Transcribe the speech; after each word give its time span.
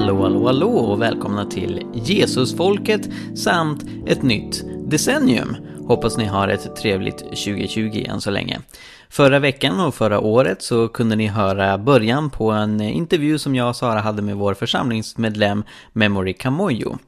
Hallå, 0.00 0.22
hallå, 0.22 0.46
hallå 0.46 0.68
och 0.68 1.02
välkomna 1.02 1.44
till 1.44 1.82
Jesusfolket 1.94 3.08
samt 3.34 3.84
ett 4.06 4.22
nytt 4.22 4.64
decennium. 4.90 5.56
Hoppas 5.86 6.16
ni 6.16 6.24
har 6.24 6.48
ett 6.48 6.76
trevligt 6.76 7.18
2020 7.18 8.04
än 8.08 8.20
så 8.20 8.30
länge. 8.30 8.60
Förra 9.12 9.38
veckan 9.38 9.80
och 9.80 9.94
förra 9.94 10.20
året 10.20 10.62
så 10.62 10.88
kunde 10.88 11.16
ni 11.16 11.26
höra 11.26 11.78
början 11.78 12.30
på 12.30 12.50
en 12.50 12.80
intervju 12.80 13.38
som 13.38 13.54
jag 13.54 13.68
och 13.68 13.76
Sara 13.76 14.00
hade 14.00 14.22
med 14.22 14.36
vår 14.36 14.54
församlingsmedlem 14.54 15.64
Memory 15.92 16.32
Kamoyo. 16.32 16.98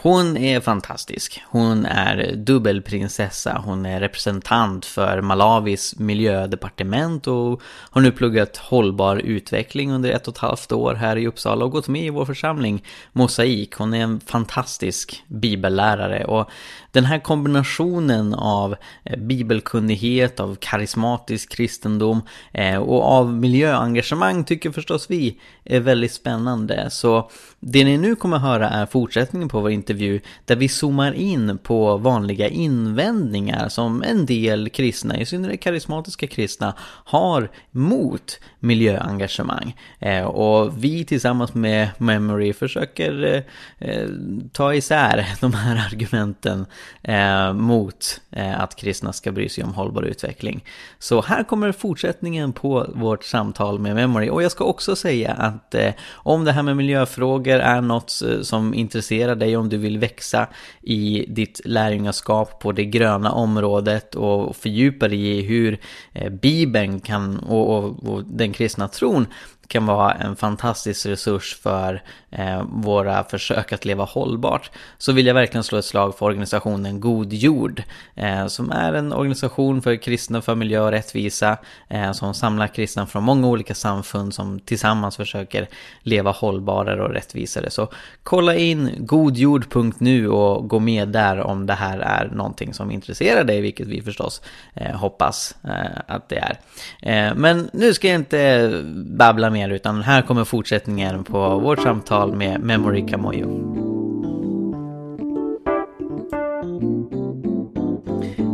Hon 0.00 0.36
är 0.36 0.60
fantastisk. 0.60 1.42
Hon 1.48 1.86
är 1.86 2.32
dubbelprinsessa. 2.36 3.62
Hon 3.64 3.86
är 3.86 4.00
representant 4.00 4.84
för 4.84 5.20
Malawis 5.20 5.98
miljödepartement 5.98 7.26
och 7.26 7.62
har 7.64 8.00
nu 8.00 8.12
pluggat 8.12 8.56
hållbar 8.56 9.16
utveckling 9.16 9.92
under 9.92 10.10
ett 10.10 10.28
och 10.28 10.34
ett 10.34 10.38
halvt 10.38 10.72
år 10.72 10.94
här 10.94 11.16
i 11.16 11.26
Uppsala 11.26 11.64
och 11.64 11.70
gått 11.70 11.88
med 11.88 12.02
i 12.02 12.10
vår 12.10 12.24
församling 12.24 12.84
Mosaik. 13.12 13.74
Hon 13.74 13.94
är 13.94 14.02
en 14.02 14.20
fantastisk 14.20 15.24
bibellärare 15.26 16.24
och 16.24 16.50
den 16.92 17.04
här 17.04 17.18
kombinationen 17.18 18.34
av 18.34 18.76
bibelkunnighet, 19.18 20.40
av 20.40 20.56
karismatisk 20.60 21.47
kristendom 21.48 22.22
eh, 22.52 22.76
och 22.76 23.04
av 23.04 23.32
miljöengagemang 23.32 24.44
tycker 24.44 24.70
förstås 24.70 25.10
vi 25.10 25.38
är 25.64 25.80
väldigt 25.80 26.12
spännande. 26.12 26.90
Så 26.90 27.30
det 27.60 27.84
ni 27.84 27.98
nu 27.98 28.14
kommer 28.14 28.38
höra 28.38 28.68
är 28.68 28.86
fortsättningen 28.86 29.48
på 29.48 29.60
vår 29.60 29.70
intervju 29.70 30.20
där 30.44 30.56
vi 30.56 30.68
zoomar 30.68 31.12
in 31.12 31.58
på 31.58 31.96
vanliga 31.96 32.48
invändningar 32.48 33.68
som 33.68 34.02
en 34.02 34.26
del 34.26 34.68
kristna, 34.68 35.18
i 35.18 35.26
synnerhet 35.26 35.60
karismatiska 35.60 36.26
kristna, 36.26 36.74
har 37.04 37.50
mot 37.70 38.40
miljöengagemang. 38.60 39.76
Eh, 39.98 40.24
och 40.24 40.84
vi 40.84 41.04
tillsammans 41.04 41.54
med 41.54 41.88
Memory 41.98 42.52
försöker 42.52 43.24
eh, 43.24 43.88
eh, 43.88 44.08
ta 44.52 44.74
isär 44.74 45.26
de 45.40 45.54
här 45.54 45.86
argumenten 45.92 46.66
eh, 47.02 47.52
mot 47.52 48.20
eh, 48.30 48.60
att 48.60 48.76
kristna 48.76 49.12
ska 49.12 49.32
bry 49.32 49.48
sig 49.48 49.64
om 49.64 49.74
hållbar 49.74 50.02
utveckling. 50.02 50.64
Så 50.98 51.22
här 51.22 51.37
här 51.38 51.44
kommer 51.44 51.72
fortsättningen 51.72 52.52
på 52.52 52.86
vårt 52.94 53.24
samtal 53.24 53.78
med 53.78 53.94
Memory. 53.94 54.30
Och 54.30 54.42
jag 54.42 54.52
ska 54.52 54.64
också 54.64 54.96
säga 54.96 55.32
att 55.32 55.74
eh, 55.74 55.92
om 56.12 56.44
det 56.44 56.52
här 56.52 56.62
med 56.62 56.76
miljöfrågor 56.76 57.58
är 57.58 57.80
något 57.80 58.22
eh, 58.28 58.40
som 58.40 58.74
intresserar 58.74 59.34
dig, 59.34 59.56
om 59.56 59.68
du 59.68 59.76
vill 59.76 59.98
växa 59.98 60.46
i 60.82 61.24
ditt 61.28 61.60
lärjungaskap 61.64 62.60
på 62.60 62.72
det 62.72 62.84
gröna 62.84 63.32
området 63.32 64.14
och 64.14 64.56
fördjupa 64.56 65.08
dig 65.08 65.38
i 65.38 65.42
hur 65.42 65.80
eh, 66.12 66.32
Bibeln 66.32 67.00
kan 67.00 67.38
och, 67.38 67.78
och, 67.78 68.08
och 68.08 68.24
den 68.24 68.52
kristna 68.52 68.88
tron 68.88 69.26
kan 69.68 69.86
vara 69.86 70.12
en 70.12 70.36
fantastisk 70.36 71.06
resurs 71.06 71.58
för 71.62 72.02
eh, 72.30 72.62
våra 72.62 73.24
försök 73.24 73.72
att 73.72 73.84
leva 73.84 74.04
hållbart 74.04 74.70
så 74.98 75.12
vill 75.12 75.26
jag 75.26 75.34
verkligen 75.34 75.64
slå 75.64 75.78
ett 75.78 75.84
slag 75.84 76.18
för 76.18 76.26
organisationen 76.26 77.00
God 77.00 77.32
Jord 77.32 77.82
eh, 78.14 78.46
som 78.46 78.70
är 78.70 78.92
en 78.92 79.12
organisation 79.12 79.82
för 79.82 79.96
kristna 79.96 80.42
för 80.42 80.54
miljö 80.54 80.80
och 80.80 80.90
rättvisa 80.90 81.58
eh, 81.88 82.12
som 82.12 82.34
samlar 82.34 82.66
kristna 82.66 83.06
från 83.06 83.22
många 83.22 83.48
olika 83.48 83.74
samfund 83.74 84.34
som 84.34 84.60
tillsammans 84.60 85.16
försöker 85.16 85.68
leva 86.02 86.30
hållbarare 86.30 87.02
och 87.02 87.10
rättvisare. 87.10 87.70
Så 87.70 87.88
kolla 88.22 88.54
in 88.54 88.90
godjord.nu 88.98 90.28
och 90.28 90.68
gå 90.68 90.78
med 90.78 91.08
där 91.08 91.40
om 91.40 91.66
det 91.66 91.74
här 91.74 91.98
är 91.98 92.30
någonting 92.34 92.74
som 92.74 92.90
intresserar 92.90 93.44
dig, 93.44 93.60
vilket 93.60 93.86
vi 93.86 94.02
förstås 94.02 94.42
eh, 94.74 94.96
hoppas 94.96 95.54
eh, 95.64 96.00
att 96.06 96.28
det 96.28 96.38
är. 96.38 96.58
Eh, 97.02 97.34
men 97.34 97.70
nu 97.72 97.94
ska 97.94 98.08
jag 98.08 98.14
inte 98.14 98.70
babbla 98.94 99.50
mer 99.50 99.57
utan 99.66 100.02
här 100.02 100.22
kommer 100.22 100.44
fortsättningen 100.44 101.24
på 101.24 101.58
vårt 101.58 101.82
samtal 101.82 102.36
med 102.36 102.60
Memory 102.60 103.06
Kamoyo. 103.06 103.46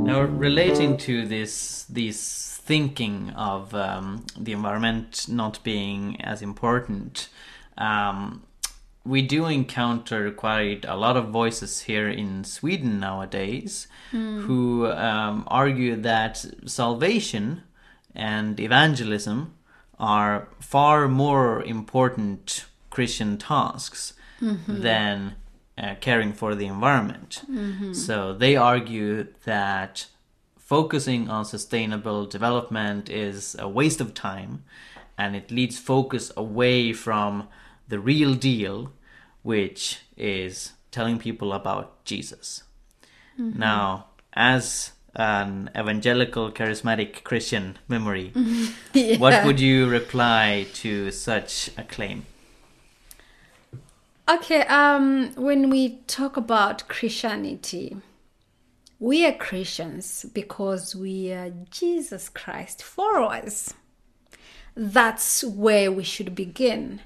Now, 0.06 0.40
relating 0.40 0.96
to 0.96 1.28
this, 1.28 1.84
this 1.94 2.60
thinking 2.66 3.32
of 3.36 3.74
um, 3.74 4.24
the 4.44 4.52
environment 4.52 5.26
not 5.28 5.62
being 5.64 6.20
as 6.24 6.42
important, 6.42 7.28
um, 7.78 8.42
we 9.04 9.22
do 9.22 9.46
encounter 9.46 10.30
quite 10.30 10.84
a 10.88 10.96
lot 10.96 11.16
of 11.16 11.26
voices 11.26 11.82
here 11.82 12.08
in 12.08 12.44
Sweden 12.44 13.00
nowadays 13.00 13.86
who 14.12 14.86
um, 14.86 15.44
argue 15.48 15.96
that 15.96 16.44
salvation 16.66 17.62
and 18.14 18.58
evangelism 18.60 19.52
are 20.04 20.48
far 20.60 21.08
more 21.08 21.62
important 21.62 22.66
Christian 22.90 23.38
tasks 23.38 24.12
mm-hmm. 24.38 24.82
than 24.82 25.36
uh, 25.78 25.94
caring 26.00 26.34
for 26.34 26.54
the 26.54 26.66
environment. 26.66 27.42
Mm-hmm. 27.50 27.94
So 27.94 28.34
they 28.34 28.54
argue 28.54 29.28
that 29.44 30.06
focusing 30.58 31.30
on 31.30 31.46
sustainable 31.46 32.26
development 32.26 33.08
is 33.08 33.56
a 33.58 33.68
waste 33.68 34.00
of 34.02 34.12
time 34.12 34.64
and 35.16 35.34
it 35.34 35.50
leads 35.50 35.78
focus 35.78 36.30
away 36.36 36.92
from 36.92 37.48
the 37.88 37.98
real 37.98 38.34
deal, 38.34 38.92
which 39.42 40.00
is 40.18 40.72
telling 40.90 41.18
people 41.18 41.52
about 41.54 42.04
Jesus. 42.04 42.62
Mm-hmm. 43.38 43.58
Now, 43.58 44.06
as 44.34 44.92
an 45.16 45.70
evangelical 45.76 46.50
charismatic 46.50 47.24
Christian 47.24 47.78
Memory, 47.88 48.32
what 49.18 49.44
would 49.44 49.60
you 49.60 49.88
reply 49.88 50.66
to 50.74 51.10
such 51.10 51.70
a 51.76 51.82
claim? 51.84 52.26
Okay, 54.28 54.62
um, 54.62 55.32
when 55.34 55.68
we 55.68 55.98
talk 56.06 56.36
about 56.36 56.88
Christianity, 56.88 57.96
we 58.98 59.26
are 59.26 59.32
Christians 59.32 60.24
because 60.32 60.96
we 60.96 61.30
are 61.30 61.52
Jesus 61.70 62.30
Christ 62.30 62.82
followers. 62.82 63.74
That's 64.74 65.44
where 65.44 65.92
we 65.92 66.04
should 66.04 66.34
begin. 66.34 67.00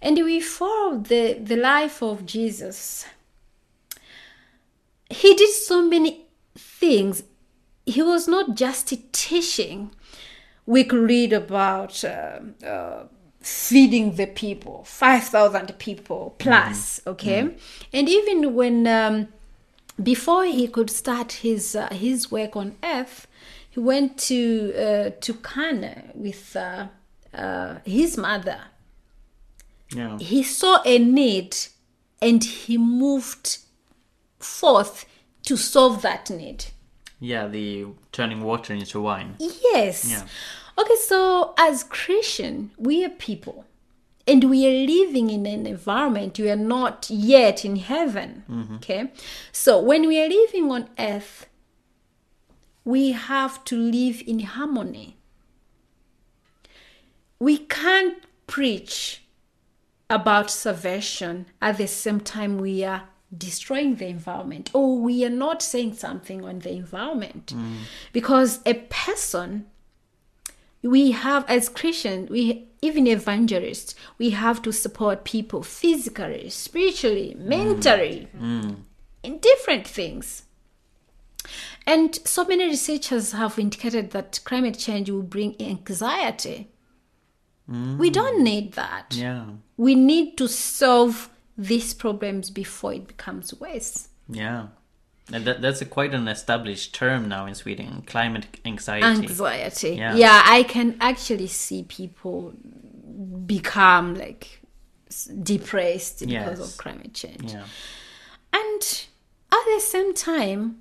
And 0.00 0.16
we 0.24 0.40
follow 0.40 0.98
the, 0.98 1.34
the 1.34 1.56
life 1.56 2.02
of 2.02 2.26
Jesus. 2.26 3.04
He 5.10 5.34
did 5.34 5.50
so 5.50 5.82
many 5.82 6.24
things. 6.82 7.22
He 7.86 8.02
was 8.02 8.26
not 8.26 8.56
just 8.56 8.92
teaching. 9.12 9.92
We 10.66 10.82
could 10.84 11.08
read 11.10 11.32
about 11.32 12.04
uh, 12.04 12.40
uh, 12.66 13.04
feeding 13.40 14.16
the 14.16 14.26
people, 14.26 14.82
5,000 14.84 15.78
people 15.78 16.34
plus, 16.38 17.00
okay? 17.06 17.54
And 17.92 18.08
even 18.08 18.54
when, 18.54 18.86
um, 18.86 19.28
before 20.02 20.44
he 20.44 20.66
could 20.66 20.90
start 20.90 21.32
his, 21.44 21.76
uh, 21.76 21.88
his 21.92 22.30
work 22.30 22.56
on 22.56 22.76
earth, 22.82 23.28
he 23.70 23.80
went 23.80 24.18
to, 24.30 24.72
uh, 24.74 25.10
to 25.20 25.34
Cana 25.34 26.04
with 26.14 26.56
uh, 26.56 26.88
uh, 27.32 27.78
his 27.84 28.16
mother. 28.16 28.60
Yeah. 29.94 30.18
He 30.18 30.42
saw 30.42 30.82
a 30.84 30.98
need 30.98 31.56
and 32.20 32.42
he 32.42 32.76
moved 32.78 33.58
forth 34.38 35.06
to 35.44 35.56
solve 35.56 36.02
that 36.02 36.30
need. 36.30 36.66
Yeah, 37.22 37.46
the 37.46 37.86
turning 38.10 38.42
water 38.42 38.74
into 38.74 39.00
wine. 39.00 39.36
Yes. 39.38 40.10
Yeah. 40.10 40.26
Okay, 40.76 40.96
so 40.96 41.54
as 41.56 41.84
Christian, 41.84 42.72
we 42.76 43.04
are 43.04 43.10
people. 43.10 43.64
And 44.26 44.50
we 44.50 44.66
are 44.66 44.86
living 44.86 45.30
in 45.30 45.46
an 45.46 45.66
environment 45.66 46.38
we 46.38 46.50
are 46.50 46.56
not 46.56 47.08
yet 47.10 47.64
in 47.64 47.76
heaven. 47.76 48.44
Mm-hmm. 48.50 48.74
Okay? 48.76 49.12
So 49.52 49.80
when 49.80 50.08
we 50.08 50.20
are 50.20 50.28
living 50.28 50.70
on 50.70 50.88
earth, 50.98 51.46
we 52.84 53.12
have 53.12 53.64
to 53.66 53.76
live 53.76 54.22
in 54.26 54.40
harmony. 54.40 55.16
We 57.38 57.58
can't 57.58 58.18
preach 58.48 59.22
about 60.10 60.50
salvation 60.50 61.46
at 61.60 61.78
the 61.78 61.86
same 61.86 62.20
time 62.20 62.58
we 62.58 62.84
are 62.84 63.04
destroying 63.36 63.96
the 63.96 64.06
environment. 64.06 64.70
Or 64.74 64.98
we 64.98 65.24
are 65.24 65.30
not 65.30 65.62
saying 65.62 65.94
something 65.94 66.44
on 66.44 66.60
the 66.60 66.70
environment. 66.72 67.54
Because 68.12 68.60
a 68.66 68.74
person 68.74 69.66
we 70.82 71.12
have 71.12 71.44
as 71.48 71.68
christians 71.68 72.28
we 72.28 72.66
even 72.80 73.06
evangelists 73.06 73.94
we 74.18 74.30
have 74.30 74.60
to 74.60 74.72
support 74.72 75.22
people 75.22 75.62
physically 75.62 76.48
spiritually 76.50 77.36
mentally 77.38 78.28
in 79.22 79.38
different 79.38 79.86
things. 79.86 80.42
And 81.86 82.18
so 82.24 82.44
many 82.44 82.64
researchers 82.64 83.30
have 83.30 83.58
indicated 83.60 84.10
that 84.10 84.40
climate 84.44 84.76
change 84.76 85.08
will 85.08 85.22
bring 85.22 85.54
anxiety. 85.60 86.68
We 87.68 88.10
don't 88.10 88.42
need 88.42 88.72
that. 88.72 89.14
Yeah. 89.14 89.44
we 89.76 89.94
need 89.94 90.36
to 90.38 90.48
solve 90.48 91.30
these 91.56 91.94
problems 91.94 92.50
before 92.50 92.94
it 92.94 93.06
becomes 93.06 93.52
worse 93.60 94.08
Yeah. 94.28 94.68
And 95.32 95.44
that, 95.44 95.62
that's 95.62 95.80
a 95.80 95.84
quite 95.86 96.12
an 96.14 96.26
established 96.28 96.94
term 96.94 97.28
now 97.28 97.46
in 97.46 97.54
Sweden 97.54 98.02
climate 98.06 98.46
anxiety. 98.64 99.06
anxiety 99.06 99.94
Yeah. 99.96 100.14
yeah. 100.16 100.42
i 100.46 100.62
can 100.64 100.96
actually 101.00 101.46
see 101.46 101.84
people 101.84 102.52
become 103.46 104.14
like 104.14 104.60
depressed 105.42 106.20
because 106.20 106.58
Yes. 106.58 106.72
of 106.72 106.76
climate 106.78 107.14
change. 107.14 107.52
Yeah. 107.52 107.64
And 108.52 109.06
at 109.52 109.64
the 109.74 109.80
same 109.80 110.14
time, 110.14 110.78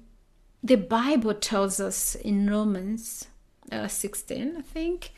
the 0.64 0.76
Bible 0.78 1.34
tells 1.34 1.80
us 1.80 2.16
in 2.16 2.50
Romans 2.50 3.26
uh, 3.72 3.88
16, 3.88 4.56
I 4.58 4.62
think, 4.62 5.12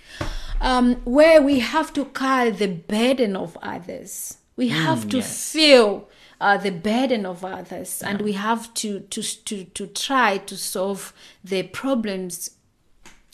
um, 0.62 0.96
where 1.06 1.42
we 1.42 1.60
have 1.60 1.92
to 1.94 2.06
carry 2.06 2.52
the 2.52 2.68
burden 2.68 3.36
of 3.36 3.58
others. 3.62 4.38
We 4.56 4.70
hmm, 4.70 4.76
have 4.76 5.10
to 5.10 5.18
yes. 5.18 5.52
feel 5.52 6.10
uh, 6.40 6.58
the 6.58 6.72
burden 6.72 7.26
of 7.26 7.44
others, 7.46 8.02
and 8.02 8.22
we 8.22 8.34
have 8.34 8.74
to, 8.76 9.00
to 9.00 9.22
to 9.22 9.64
to 9.64 9.88
try 9.88 10.38
to 10.40 10.58
solve 10.58 11.14
the 11.44 11.64
problems, 11.64 12.52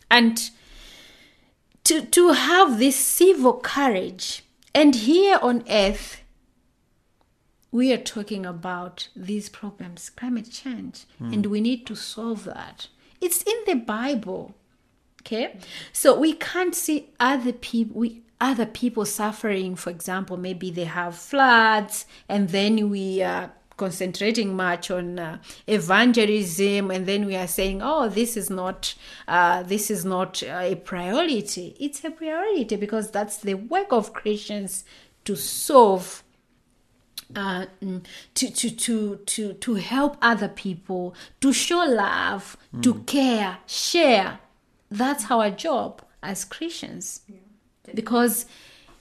and 0.10 0.50
to 1.84 2.06
to 2.06 2.34
have 2.34 2.80
this 2.80 2.96
civil 2.96 3.54
courage. 3.54 4.44
And 4.76 4.94
here 4.94 5.40
on 5.42 5.64
earth, 5.68 6.22
we 7.72 7.92
are 7.92 7.98
talking 7.98 8.46
about 8.46 9.10
these 9.16 9.50
problems, 9.50 10.10
climate 10.10 10.52
change, 10.52 11.06
hmm. 11.18 11.34
and 11.34 11.46
we 11.48 11.62
need 11.62 11.86
to 11.88 11.96
solve 11.96 12.44
that. 12.46 12.88
It's 13.20 13.42
in 13.44 13.58
the 13.66 13.76
Bible. 13.76 14.56
Okay? 15.22 15.54
Hmm. 15.54 15.60
So 15.92 16.18
we 16.18 16.34
can't 16.34 16.76
see 16.76 17.10
other 17.20 17.52
people 17.52 18.00
we 18.00 18.22
other 18.42 18.66
people 18.66 19.06
suffering, 19.06 19.76
for 19.76 19.90
example, 19.90 20.38
maybe 20.38 20.72
they 20.72 20.86
have 20.86 21.16
floods 21.16 22.06
and 22.28 22.50
then 22.50 22.90
we 22.90 23.22
are 23.22 23.52
concentrating 23.78 24.56
much 24.56 24.92
on 24.92 25.18
uh, 25.18 25.38
evangelism 25.68 26.92
and 26.92 27.06
then 27.06 27.26
we 27.26 27.34
are 27.34 27.48
saying 27.48 27.82
oh 27.82 28.10
this 28.10 28.36
is 28.36 28.50
not 28.50 28.94
uh, 29.30 29.64
this 29.64 29.90
is 29.90 30.04
not 30.04 30.44
uh, 30.44 30.60
a 30.62 30.76
priority 30.76 31.78
it's 31.80 32.04
a 32.04 32.12
priority 32.12 32.76
because 32.76 33.10
that's 33.10 33.38
the 33.38 33.54
work 33.54 33.88
of 33.92 34.12
christians 34.14 34.84
to 35.24 35.34
solve 35.34 36.24
uh, 37.36 37.66
mm, 37.82 38.04
to, 38.34 38.52
to, 38.52 38.70
to, 38.72 39.16
to, 39.18 39.54
to 39.54 39.76
help 39.76 40.18
other 40.20 40.48
people, 40.48 41.14
to 41.42 41.54
show 41.54 41.86
love, 41.86 42.58
to 42.82 42.96
care, 43.04 43.60
share. 43.68 44.40
That's 44.90 45.30
our 45.30 45.52
job 45.52 46.02
as 46.24 46.44
Christians. 46.44 47.22
Because 47.96 48.46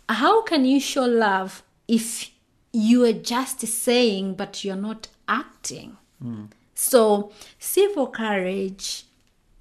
how 0.09 0.43
can 0.43 0.65
you 0.65 0.81
show 0.81 1.05
love 1.05 1.63
if 1.87 2.31
you 2.73 3.05
are 3.05 3.13
just 3.13 3.61
saying 3.61 4.35
but 4.35 4.65
you're 4.65 4.77
not 4.77 5.09
acting? 5.29 5.97
So, 6.75 7.33
civil 7.59 8.07
courage, 8.09 9.05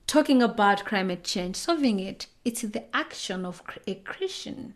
talking 0.07 0.41
about 0.41 0.85
climate 0.85 1.23
change, 1.23 1.55
solving 1.55 1.99
it, 1.99 2.27
it's 2.45 2.61
the 2.61 2.83
action 2.95 3.45
of 3.45 3.61
a 3.85 3.95
Christian 3.95 4.73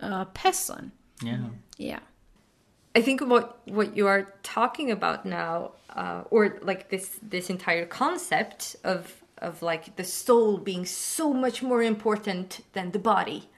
uh, 0.00 0.24
person. 0.26 0.92
Yeah. 1.22 1.38
Yeah. 1.76 2.00
I 2.94 3.02
think 3.02 3.20
what 3.20 3.60
what 3.68 3.96
you 3.96 4.06
are 4.06 4.32
talking 4.42 4.90
about 4.90 5.24
now, 5.24 5.72
uh, 5.94 6.22
or 6.30 6.58
like 6.62 6.88
this 6.90 7.18
this 7.22 7.50
entire 7.50 7.86
concept 7.86 8.76
of 8.82 9.22
of 9.38 9.62
like 9.62 9.96
the 9.96 10.04
soul 10.04 10.58
being 10.58 10.84
so 10.86 11.32
much 11.32 11.62
more 11.62 11.82
important 11.82 12.60
than 12.72 12.90
the 12.92 12.98
body, 12.98 13.48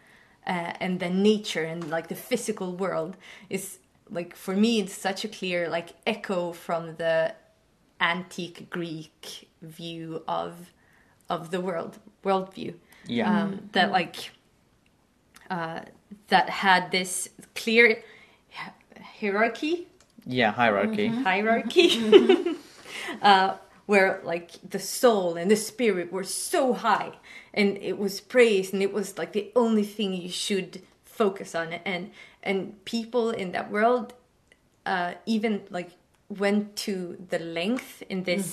uh, 0.46 0.72
and 0.80 1.00
then 1.00 1.22
nature 1.22 1.64
and 1.64 1.90
like 1.90 2.08
the 2.08 2.14
physical 2.14 2.74
world 2.76 3.16
is 3.48 3.78
like 4.10 4.34
for 4.34 4.56
me 4.56 4.80
it's 4.80 4.92
such 4.94 5.24
a 5.24 5.28
clear 5.28 5.68
like 5.68 5.90
echo 6.06 6.52
from 6.52 6.96
the 6.96 7.34
antique 8.00 8.68
Greek 8.70 9.48
view 9.62 10.22
of 10.26 10.72
of 11.28 11.50
the 11.50 11.60
world 11.60 11.98
worldview. 12.24 12.74
Yeah. 13.06 13.42
Um, 13.42 13.68
that 13.72 13.90
like 13.92 14.30
uh, 15.50 15.80
that 16.28 16.48
had 16.50 16.90
this 16.90 17.28
clear 17.54 18.02
hierarchy 19.20 19.86
Yeah, 20.26 20.52
hierarchy. 20.52 21.08
hierarchy 21.08 22.56
uh, 23.22 23.54
where 23.90 24.20
like 24.22 24.50
the 24.74 24.78
soul 24.78 25.36
and 25.36 25.50
the 25.50 25.56
spirit 25.56 26.12
were 26.12 26.22
so 26.50 26.62
high 26.86 27.12
and 27.52 27.68
it 27.90 27.98
was 27.98 28.20
praised 28.20 28.72
and 28.72 28.82
it 28.88 28.92
was 28.92 29.18
like 29.18 29.32
the 29.32 29.50
only 29.56 29.82
thing 29.82 30.14
you 30.14 30.28
should 30.46 30.72
focus 31.04 31.54
on 31.60 31.72
and 31.84 32.02
and 32.48 32.58
people 32.84 33.26
in 33.42 33.50
that 33.50 33.68
world 33.76 34.06
uh, 34.86 35.12
even 35.26 35.52
like 35.70 35.90
went 36.28 36.76
to 36.76 36.92
the 37.32 37.40
length 37.40 38.02
in 38.08 38.22
this 38.30 38.48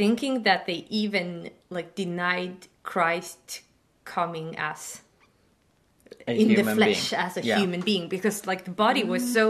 thinking 0.00 0.42
that 0.42 0.66
they 0.66 0.80
even 1.02 1.28
like 1.70 1.94
denied 1.94 2.58
christ 2.82 3.60
coming 4.04 4.48
as 4.58 5.02
A 6.26 6.32
in 6.42 6.48
the 6.58 6.64
flesh 6.64 7.10
being. 7.10 7.22
as 7.26 7.36
a 7.36 7.42
Yeah. 7.42 7.58
human 7.60 7.82
being 7.90 8.08
because 8.08 8.36
like 8.50 8.62
the 8.64 8.76
body 8.86 9.04
was 9.04 9.22
so 9.38 9.46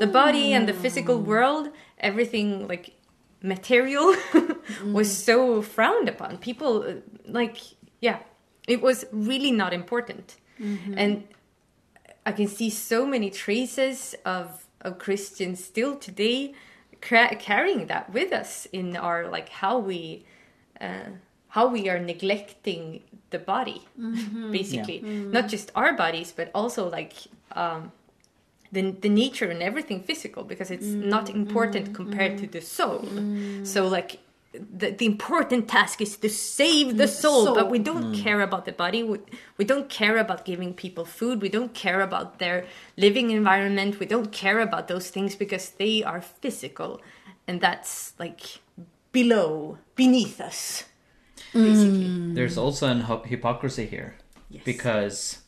the 0.00 0.10
body 0.22 0.46
and 0.56 0.66
the 0.70 0.74
physical 0.84 1.16
world 1.32 1.64
everything 2.10 2.66
like 2.72 2.97
material 3.42 4.14
was 4.84 5.08
so 5.24 5.62
frowned 5.62 6.08
upon. 6.08 6.38
People 6.38 6.82
uh, 6.82 6.92
like 7.26 7.56
yeah 8.00 8.18
it 8.66 8.80
was 8.82 9.04
really 9.12 9.52
not 9.52 9.72
important. 9.72 10.36
And 10.96 11.24
i 12.26 12.32
can 12.32 12.48
see 12.48 12.68
so 12.68 13.06
many 13.06 13.30
traces 13.30 14.14
of 14.24 14.66
of 14.86 14.98
christians 14.98 15.64
still 15.64 15.96
today 15.96 16.52
cra- 17.00 17.36
carrying 17.36 17.86
that 17.86 18.12
with 18.12 18.32
us 18.32 18.66
in 18.72 18.96
our 18.96 19.28
like 19.28 19.48
how 19.48 19.78
we 19.78 20.24
uh, 20.80 21.10
how 21.48 21.66
we 21.68 21.88
are 21.88 21.98
neglecting 21.98 23.02
the 23.30 23.38
body 23.38 23.80
basically. 24.52 24.98
Not 25.32 25.48
just 25.48 25.70
our 25.74 25.92
bodies 25.96 26.32
but 26.38 26.50
also 26.54 26.88
like 26.90 27.14
um 27.52 27.92
the, 28.72 28.90
the 28.90 29.08
nature 29.08 29.50
and 29.50 29.62
everything 29.62 30.02
physical 30.02 30.44
because 30.44 30.70
it's 30.70 30.86
mm, 30.86 31.04
not 31.04 31.30
important 31.30 31.90
mm, 31.90 31.94
compared 31.94 32.38
to 32.38 32.46
mm. 32.46 32.52
the 32.52 32.60
soul. 32.60 33.08
So 33.64 33.86
like 33.86 34.20
the, 34.52 34.90
the 34.90 35.06
important 35.06 35.68
task 35.68 36.00
is 36.00 36.16
to 36.16 36.28
save 36.28 36.96
the 36.96 37.08
soul, 37.08 37.54
but 37.54 37.70
we 37.70 37.78
don't 37.78 38.14
care 38.14 38.40
about 38.40 38.64
the 38.64 38.72
body. 38.72 39.02
We, 39.02 39.18
we 39.56 39.64
don't 39.64 39.88
care 39.88 40.18
about 40.18 40.44
giving 40.44 40.74
people 40.74 41.04
food. 41.04 41.42
We 41.42 41.48
don't 41.48 41.74
care 41.74 42.00
about 42.00 42.38
their 42.38 42.66
living 42.96 43.30
environment. 43.30 43.98
We 44.00 44.06
don't 44.06 44.32
care 44.32 44.60
about 44.60 44.88
those 44.88 45.10
things 45.10 45.36
because 45.36 45.70
they 45.70 46.02
are 46.02 46.20
physical 46.20 47.00
and 47.46 47.60
that's 47.60 48.14
like 48.18 48.60
below 49.12 49.78
beneath 49.96 50.40
us 50.40 50.84
basically. 51.52 52.34
There's 52.34 52.58
also 52.58 52.88
an 52.88 53.00
hypocrisy 53.24 53.86
here. 53.86 54.16
Yes. 54.50 54.62
Because 54.64 55.38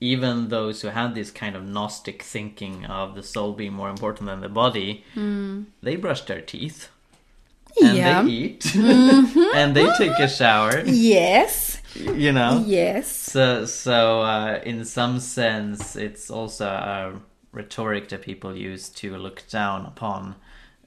even 0.00 0.48
those 0.48 0.82
who 0.82 0.88
have 0.88 1.14
this 1.14 1.30
kind 1.30 1.56
of 1.56 1.66
Gnostic 1.66 2.22
thinking 2.22 2.84
of 2.86 3.14
the 3.14 3.22
soul 3.22 3.52
being 3.52 3.72
more 3.72 3.90
important 3.90 4.26
than 4.28 4.40
the 4.40 4.48
body, 4.48 5.04
they 5.82 5.96
brush 5.96 6.22
their 6.22 6.40
teeth. 6.40 6.88
And 7.82 7.96
Yeah. 7.96 8.22
they 8.22 8.28
eat. 8.30 8.74
and 8.76 9.74
they 9.76 9.88
take 9.98 10.18
a 10.18 10.28
shower. 10.28 10.82
Yes. 10.86 11.80
You 11.94 12.32
know? 12.32 12.64
Yes. 12.66 13.08
So, 13.10 13.66
so 13.66 14.20
uh, 14.22 14.60
in 14.64 14.84
some 14.84 15.20
sense, 15.20 15.96
it's 15.96 16.30
also 16.30 16.66
a 16.66 17.20
rhetoric 17.52 18.08
that 18.10 18.22
people 18.22 18.56
use 18.56 18.88
to 18.90 19.16
look 19.16 19.42
down 19.48 19.84
upon 19.86 20.36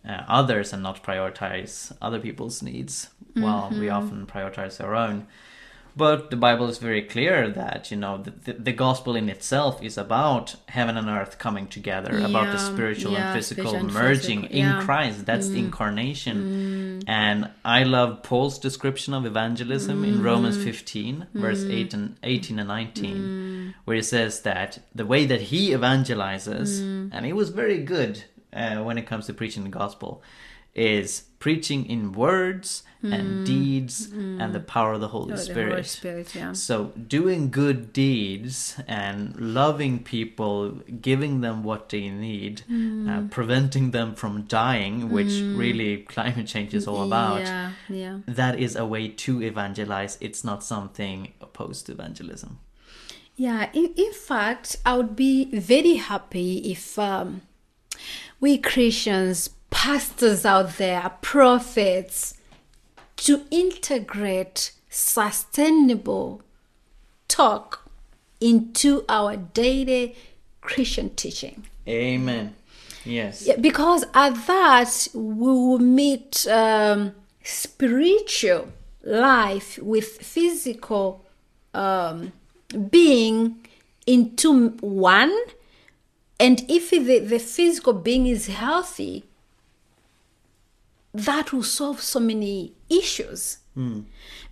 uh, 0.08 0.24
others 0.28 0.74
and 0.74 0.82
not 0.84 1.04
prioritize 1.04 1.92
other 2.02 2.20
people's 2.20 2.62
needs, 2.62 3.10
while 3.34 3.70
we 3.72 3.90
often 3.90 4.26
prioritize 4.26 4.84
our 4.84 4.96
own. 4.96 5.28
But 5.96 6.30
the 6.30 6.38
Bible 6.38 6.70
is 6.70 6.78
very 6.78 7.02
clear 7.02 7.50
that 7.50 7.92
you 7.92 7.98
know 7.98 8.18
the, 8.18 8.32
the, 8.32 8.54
the 8.54 8.72
gospel 8.72 9.16
in 9.16 9.30
itself 9.30 9.84
is 9.84 9.98
about 9.98 10.56
heaven 10.70 10.98
and 10.98 11.10
earth 11.10 11.38
coming 11.38 11.68
together, 11.68 12.18
about 12.20 12.52
the 12.52 12.58
spiritual 12.58 13.14
yeah, 13.14 13.28
and 13.28 13.38
physical 13.38 13.72
spiritual 13.72 13.90
and 13.90 13.94
merging 13.94 14.42
physical, 14.44 14.80
in. 14.80 14.86
Christ. 14.86 15.26
That's 15.26 15.50
the 15.50 15.58
mm. 15.58 15.66
incarnation. 15.66 17.02
Mm. 17.02 17.04
And 17.08 17.50
I 17.66 17.84
love 17.84 18.24
Paul's 18.24 18.58
description 18.58 19.14
of 19.14 19.26
evangelism 19.26 20.04
in 20.04 20.20
mm. 20.20 20.24
Romans 20.24 20.64
15, 20.64 21.28
verse 21.34 21.64
8 21.64 21.94
and 21.94 22.16
18 22.24 22.60
and 22.60 22.68
19, 22.68 23.76
where 23.86 23.96
he 23.98 24.02
says 24.02 24.42
that 24.42 24.80
the 24.96 25.06
way 25.06 25.26
that 25.26 25.42
he 25.42 25.72
evangelizes, 25.72 26.80
and 27.12 27.26
he 27.26 27.34
was 27.34 27.50
very 27.50 27.80
good 27.84 28.24
uh, 28.54 28.78
when 28.78 28.98
it 28.98 29.08
comes 29.08 29.26
to 29.28 29.34
preaching 29.34 29.64
the 29.64 29.70
gospel, 29.70 30.22
is 30.76 31.24
preaching 31.40 31.86
in 31.86 32.12
words 32.14 32.84
and 33.04 33.48
deeds 33.48 34.12
and 34.12 34.54
the 34.54 34.60
power 34.60 34.94
of 34.94 35.02
the 35.02 35.08
Holy 35.08 35.34
Oh, 35.34 35.36
the 35.36 35.42
Spirit. 35.42 35.72
Holy 35.72 35.84
Spirit, 35.84 36.36
yeah. 36.36 36.54
So, 36.54 36.92
doing 37.18 37.50
good 37.50 37.92
deeds 37.94 38.80
and 38.88 39.36
loving 39.40 40.04
people, 40.04 40.70
giving 41.02 41.42
them 41.42 41.64
what 41.64 41.90
they 41.90 42.10
need, 42.10 42.62
Mm. 42.70 43.10
uh, 43.10 43.28
preventing 43.30 43.90
them 43.90 44.14
from 44.14 44.44
dying, 44.44 45.10
which 45.10 45.32
really 45.42 46.04
climate 46.04 46.46
change 46.46 46.76
is 46.76 46.88
all 46.88 47.04
about, 47.08 47.42
Yeah, 47.42 47.72
yeah. 47.90 48.20
that 48.28 48.60
is 48.60 48.76
a 48.76 48.86
way 48.86 49.08
to 49.08 49.42
evangelize. 49.42 50.20
It's 50.22 50.44
not 50.44 50.64
something 50.64 51.34
opposed 51.42 51.88
to 51.88 51.94
evangelism. 51.94 52.60
Yeah, 53.36 53.70
in, 53.74 53.94
in 53.98 54.14
fact, 54.14 54.76
I 54.86 54.96
would 54.98 55.16
be 55.16 55.46
very 55.46 55.96
happy 55.96 56.58
if 56.72 57.00
um, 57.00 57.42
we 58.40 58.60
Christians, 58.60 59.50
pastors 59.72 60.46
out 60.46 60.78
there, 60.78 61.12
prophets, 61.22 62.36
to 63.18 63.42
integrate 63.50 64.74
sustainable 64.90 66.44
talk 67.28 67.90
into 68.40 69.04
our 69.10 69.36
daily 69.38 70.16
Christian 70.62 71.10
teaching. 71.16 71.66
Amen. 71.88 72.54
Yes. 73.04 73.48
Yeah, 73.48 73.56
because 73.56 74.06
at 74.14 74.36
that 74.46 75.08
we 75.14 75.22
will 75.24 75.80
meet 75.80 76.46
um, 76.48 77.14
spiritual 77.44 78.68
life 79.04 79.80
with 79.80 80.06
physical 80.06 81.26
um, 81.74 82.32
being 82.90 83.66
into 84.06 84.70
one 84.82 85.36
and 86.40 86.66
if 86.68 86.90
the, 86.90 87.20
the 87.20 87.40
physical 87.40 87.94
being 87.94 88.28
is 88.28 88.48
healthy 88.48 89.26
that 91.14 91.52
will 91.52 91.64
solve 91.64 92.02
so 92.02 92.20
many 92.20 92.74
issues. 92.90 93.58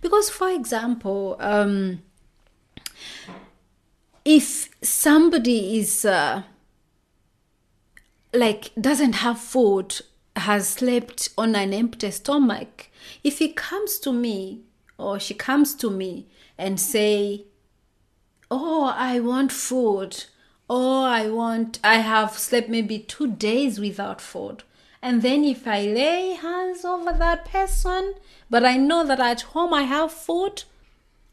Because 0.00 0.30
for 0.30 0.50
example 0.50 1.36
um, 1.40 2.02
if 4.24 4.68
somebody 4.82 5.78
is 5.78 6.04
uh, 6.04 6.42
like 8.32 8.70
doesn't 8.80 9.14
have 9.14 9.38
food 9.38 10.00
has 10.36 10.68
slept 10.68 11.30
on 11.36 11.54
an 11.54 11.74
empty 11.74 12.10
stomach 12.10 12.88
if 13.24 13.38
he 13.40 13.52
comes 13.52 13.98
to 13.98 14.12
me 14.12 14.60
or 14.98 15.18
she 15.18 15.34
comes 15.34 15.74
to 15.74 15.90
me 15.90 16.26
and 16.56 16.78
say 16.78 17.44
oh 18.50 18.92
i 18.96 19.18
want 19.20 19.50
food. 19.52 20.24
Oh 20.68 21.02
i 21.04 21.28
want 21.28 21.80
i 21.82 21.96
have 21.96 22.38
slept 22.38 22.68
maybe 22.68 22.98
two 23.00 23.26
days 23.32 23.80
without 23.80 24.20
food 24.20 24.62
and 25.02 25.22
then 25.22 25.44
if 25.44 25.66
i 25.66 25.80
lay 25.82 26.34
hands 26.34 26.84
over 26.84 27.12
that 27.12 27.44
person 27.44 28.14
but 28.48 28.64
i 28.64 28.76
know 28.76 29.04
that 29.04 29.20
at 29.20 29.40
home 29.52 29.72
i 29.74 29.82
have 29.82 30.12
food 30.12 30.64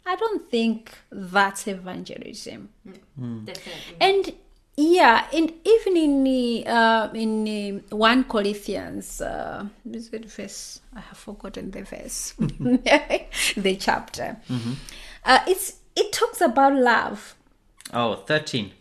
i 0.06 0.16
don't 0.16 0.50
think 0.50 0.94
that's 1.12 1.68
evangelism 1.68 2.70
Definitely. 3.46 3.98
and 4.00 4.34
yeah, 4.80 5.26
and 5.34 5.52
even 5.66 5.98
in 5.98 6.24
the, 6.24 6.64
uh, 6.68 7.10
in 7.16 7.44
the 7.46 7.96
one 7.96 8.24
Corinthians, 8.26 9.22
uh, 9.22 9.66
is 9.92 10.10
it 10.14 10.26
verse? 10.26 10.82
I 10.96 11.00
have 11.00 11.18
forgotten 11.18 11.72
the 11.72 11.82
verse, 11.82 12.34
the 12.38 13.76
chapter. 13.80 14.38
Uh, 15.26 15.40
it's 15.48 15.78
it 15.96 16.12
talks 16.14 16.42
about 16.42 16.76
love. 16.76 17.36
Oh, 17.92 18.18
13. 18.18 18.72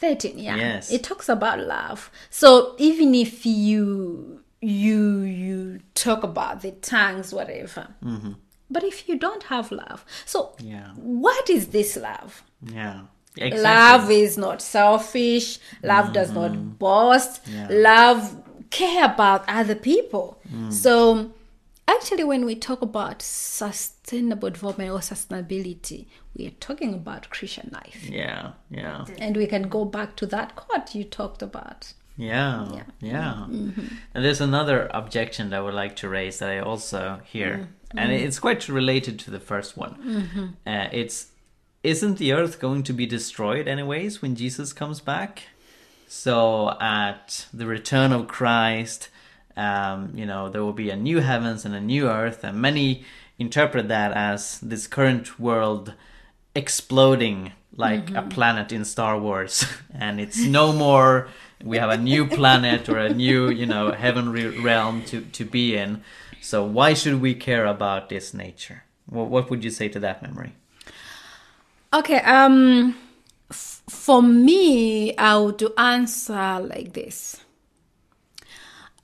13 0.00 0.38
yeah 0.38 0.56
Yes. 0.56 0.90
it 0.92 1.02
talks 1.02 1.28
about 1.28 1.58
love 1.60 2.10
so 2.30 2.74
even 2.78 3.14
if 3.14 3.44
you 3.46 4.40
you 4.60 5.20
you 5.20 5.80
talk 5.94 6.22
about 6.22 6.62
the 6.62 6.70
tongues 6.72 7.32
whatever 7.32 7.88
mm-hmm. 8.02 8.32
but 8.70 8.82
if 8.84 9.08
you 9.08 9.18
don't 9.18 9.44
have 9.44 9.70
love 9.72 10.04
so 10.24 10.54
Yeah. 10.58 10.88
what 10.96 11.48
is 11.50 11.68
this 11.68 11.96
love 11.96 12.42
Yeah. 12.62 13.02
Exactly. 13.36 13.62
love 13.62 14.10
is 14.10 14.38
not 14.38 14.62
selfish 14.62 15.58
love 15.82 16.12
does 16.12 16.30
not 16.32 16.52
mm-hmm. 16.52 16.68
boast 16.70 17.40
Yeah. 17.46 17.68
love 17.70 18.36
care 18.70 19.04
about 19.04 19.44
other 19.48 19.74
people 19.74 20.40
mm. 20.52 20.72
so 20.72 21.30
actually 21.86 22.24
when 22.24 22.44
we 22.44 22.54
talk 22.54 22.82
about 22.82 23.22
sustainable 23.22 24.50
development 24.50 24.90
or 24.90 24.98
sustainability 24.98 26.06
we 26.36 26.46
are 26.46 26.56
talking 26.60 26.94
about 26.94 27.28
christian 27.30 27.70
life 27.72 28.08
Yeah. 28.08 28.52
Yeah. 28.70 29.04
and 29.18 29.36
we 29.36 29.46
can 29.46 29.68
go 29.68 29.84
back 29.84 30.16
to 30.16 30.26
that 30.26 30.56
quote 30.56 30.94
you 30.94 31.04
talked 31.04 31.42
about 31.42 31.92
Yeah, 32.16 32.68
Yeah. 32.72 32.84
yeah. 33.00 33.34
Mm-hmm. 33.50 33.86
And 34.14 34.24
there's 34.24 34.40
another 34.40 34.88
objection 34.94 35.50
that 35.50 35.56
I 35.58 35.60
would 35.60 35.74
like 35.74 35.96
to 35.96 36.08
raise 36.08 36.38
that 36.38 36.50
I 36.50 36.60
also 36.60 37.20
hear, 37.24 37.52
mm. 37.56 38.00
and 38.00 38.10
mm. 38.12 38.20
it's 38.24 38.38
quite 38.38 38.68
related 38.68 39.18
to 39.24 39.30
the 39.32 39.40
first 39.40 39.76
one. 39.76 39.94
Mm-hmm. 39.96 40.46
Uh, 40.64 40.88
it's 40.92 41.32
isn't 41.82 42.18
the 42.18 42.32
earth 42.32 42.60
going 42.60 42.82
to 42.84 42.92
be 42.92 43.06
destroyed 43.06 43.66
anyways 43.68 44.22
when 44.22 44.36
Jesus 44.36 44.72
comes 44.72 45.00
back? 45.00 45.42
So 46.06 46.76
at 46.80 47.46
the 47.52 47.66
return 47.66 48.12
of 48.12 48.28
Christ, 48.28 49.08
um, 49.56 50.12
you 50.14 50.26
know, 50.26 50.48
there 50.48 50.62
will 50.62 50.72
be 50.72 50.90
a 50.90 50.96
new 50.96 51.20
heavens 51.20 51.64
and 51.64 51.74
a 51.74 51.80
new 51.80 52.08
earth, 52.08 52.44
and 52.44 52.60
many 52.60 53.04
interpret 53.38 53.88
that 53.88 54.12
as 54.12 54.60
this 54.60 54.86
current 54.86 55.38
world 55.40 55.94
exploding 56.54 57.52
like 57.76 58.10
a 58.14 58.22
planet 58.22 58.70
in 58.70 58.84
Star 58.84 59.18
Wars, 59.18 59.64
and 59.94 60.20
it's 60.20 60.44
no 60.44 60.72
more. 60.72 61.28
We 61.62 61.78
have 61.78 61.90
a 61.90 61.96
new 61.96 62.26
planet 62.26 62.88
or 62.88 62.98
a 62.98 63.12
new, 63.12 63.50
you 63.50 63.66
know, 63.66 63.92
heavenly 63.92 64.46
realm 64.60 65.02
to 65.06 65.22
to 65.22 65.44
be 65.44 65.76
in. 65.76 66.02
So 66.40 66.62
why 66.64 66.94
should 66.94 67.20
we 67.20 67.34
care 67.34 67.64
about 67.64 68.08
this 68.10 68.34
nature? 68.34 68.84
What, 69.06 69.28
what 69.28 69.50
would 69.50 69.64
you 69.64 69.70
say 69.70 69.88
to 69.88 70.00
that 70.00 70.22
Memory? 70.22 70.52
Okay, 71.92 72.20
um 72.20 72.96
f- 73.50 73.82
for 73.88 74.22
me 74.22 75.16
I 75.16 75.38
would 75.38 75.62
answer 75.78 76.60
like 76.60 76.92
this. 76.92 77.40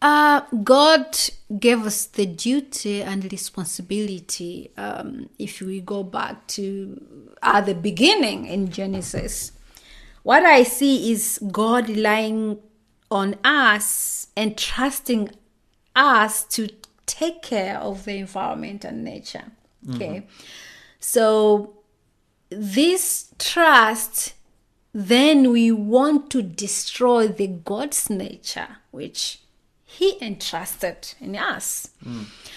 Uh, 0.03 0.41
God 0.65 1.19
gave 1.59 1.85
us 1.85 2.07
the 2.07 2.25
duty 2.25 3.03
and 3.03 3.31
responsibility. 3.31 4.71
Um, 4.77 5.29
if 5.39 5.61
we 5.61 5.81
go 5.81 6.03
back 6.03 6.47
to 6.49 7.37
at 7.43 7.67
the 7.67 7.75
beginning 7.75 8.47
in 8.47 8.71
Genesis, 8.71 9.53
what 10.23 10.45
I 10.45 10.63
see 10.63 11.13
is 11.13 11.39
God 11.51 11.89
relying 11.89 12.59
on 13.11 13.37
us 13.45 14.29
and 14.37 14.57
trusting 14.57 15.31
us 15.95 16.45
to 16.45 16.69
take 17.05 17.43
care 17.43 17.77
of 17.79 18.05
the 18.05 18.17
environment 18.17 18.85
and 18.85 19.05
nature. 19.05 19.53
Okay, 19.95 20.27
so 20.99 21.75
this 22.51 23.33
trust 23.39 24.35
then 24.93 25.53
we 25.53 25.71
want 25.71 26.31
to 26.31 26.43
destroy 26.43 27.29
the 27.29 27.47
god's 27.47 28.11
nature 28.11 28.79
which 28.91 29.41
he 30.01 30.17
entrusted 30.23 31.13
in 31.21 31.37
us. 31.37 31.91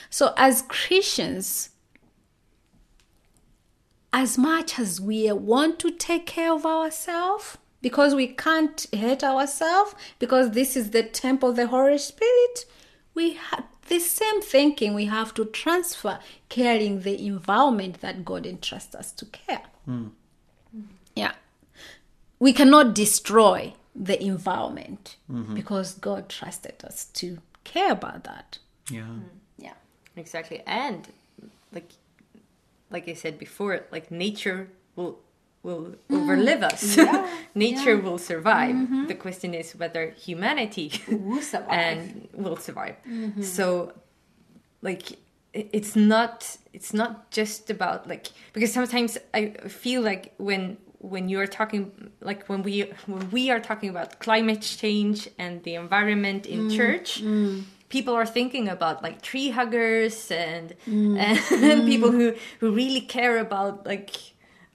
So 0.09 0.33
as 0.37 0.61
christians 0.61 1.71
as 4.13 4.37
much 4.37 4.79
as 4.79 5.01
we 5.01 5.29
want 5.33 5.77
to 5.79 5.91
take 5.91 6.25
care 6.25 6.53
of 6.53 6.65
ourselves 6.65 7.57
because 7.81 8.15
we 8.15 8.27
can't 8.27 8.87
hurt 8.97 9.25
ourselves 9.25 9.93
because 10.19 10.51
this 10.51 10.77
is 10.77 10.91
the 10.91 11.03
temple 11.03 11.49
of 11.49 11.57
the 11.57 11.67
holy 11.67 11.97
spirit 11.97 12.65
we 13.13 13.33
have 13.33 13.65
the 13.89 13.99
same 13.99 14.41
thinking 14.41 14.93
we 14.93 15.07
have 15.07 15.33
to 15.33 15.43
transfer 15.43 16.19
caring 16.47 17.01
the 17.01 17.25
environment 17.27 17.99
that 17.99 18.23
god 18.23 18.45
entrusts 18.45 18.95
us 18.95 19.11
to 19.11 19.25
care. 19.25 19.63
Hmm. 19.83 20.07
Yeah. 21.13 21.33
We 22.39 22.53
cannot 22.53 22.95
destroy 22.95 23.73
the 23.95 24.21
environment 24.23 25.17
mm-hmm. 25.31 25.53
because 25.53 25.93
god 25.93 26.27
trusted 26.29 26.83
us 26.83 27.05
to 27.05 27.37
care 27.63 27.91
about 27.91 28.23
that 28.23 28.57
Yeah, 28.89 29.01
mm. 29.01 29.23
yeah 29.57 29.73
Exactly. 30.15 30.61
And 30.65 31.07
like 31.71 31.91
like 32.89 33.07
I 33.09 33.13
said 33.13 33.39
before, 33.39 33.85
like 33.91 34.11
nature 34.11 34.69
will 34.95 35.19
will 35.63 35.95
mm. 36.09 36.15
overlive 36.15 36.63
us. 36.63 36.97
nature 37.55 37.97
will 37.97 38.17
survive. 38.17 38.75
Mm-hmm. 38.75 39.07
The 39.07 39.15
question 39.15 39.53
is 39.53 39.73
whether 39.75 40.11
humanity 40.11 40.91
Will 41.07 41.41
survive. 41.41 41.69
and 41.71 42.29
will 42.33 42.57
survive. 42.57 42.95
Mm-hmm. 43.07 43.41
So 43.41 43.93
like 44.81 45.17
it's 45.53 45.95
not 45.95 46.57
it's 46.73 46.93
not 46.93 47.31
just 47.31 47.69
about 47.69 48.07
like 48.07 48.27
because 48.53 48.73
sometimes 48.73 49.17
I 49.33 49.49
feel 49.67 50.01
like 50.01 50.33
when 50.37 50.77
when 51.03 51.27
you're 51.27 51.47
talking 51.47 51.91
like 52.21 52.47
when 52.47 52.63
we 52.63 52.81
when 53.07 53.29
we 53.29 53.51
are 53.51 53.59
talking 53.59 53.89
about 53.89 54.19
climate 54.19 54.61
change 54.61 55.27
and 55.37 55.61
the 55.63 55.75
environment 55.75 56.45
in 56.45 56.69
mm, 56.69 56.75
church 56.75 57.21
mm. 57.21 57.61
people 57.89 58.13
are 58.13 58.25
thinking 58.25 58.69
about 58.69 59.03
like 59.03 59.21
tree 59.21 59.49
huggers 59.49 60.31
and 60.31 60.73
mm. 60.87 61.17
and 61.51 61.85
people 61.85 62.09
who 62.09 62.33
who 62.59 62.71
really 62.71 63.01
care 63.01 63.37
about 63.37 63.85
like 63.85 64.32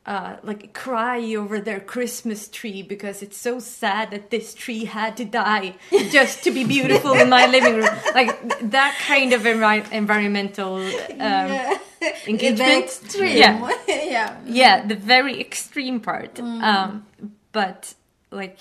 uh, 0.08 0.36
like 0.42 0.72
cry 0.72 1.34
over 1.34 1.60
their 1.60 1.80
Christmas 1.80 2.48
tree 2.48 2.82
because 2.82 3.22
it's 3.22 3.36
so 3.36 3.58
sad 3.58 4.10
that 4.10 4.30
this 4.30 4.54
tree 4.54 4.86
had 4.86 5.18
to 5.18 5.24
die 5.26 5.74
just 6.10 6.42
to 6.44 6.50
be 6.50 6.64
beautiful 6.64 7.12
in 7.12 7.28
my 7.28 7.46
living 7.46 7.76
room. 7.76 7.88
Like 8.14 8.70
that 8.70 8.96
kind 9.06 9.34
of 9.34 9.42
envi- 9.42 9.92
environmental 9.92 10.76
um, 10.76 11.78
engagement. 12.26 12.84
extreme 12.84 13.36
Yeah, 13.36 13.74
yeah 13.86 14.36
yeah, 14.46 14.86
the 14.86 14.94
very 14.94 15.38
extreme 15.38 16.00
part. 16.00 16.40
Um, 16.40 17.06
but 17.52 17.94
like 18.30 18.58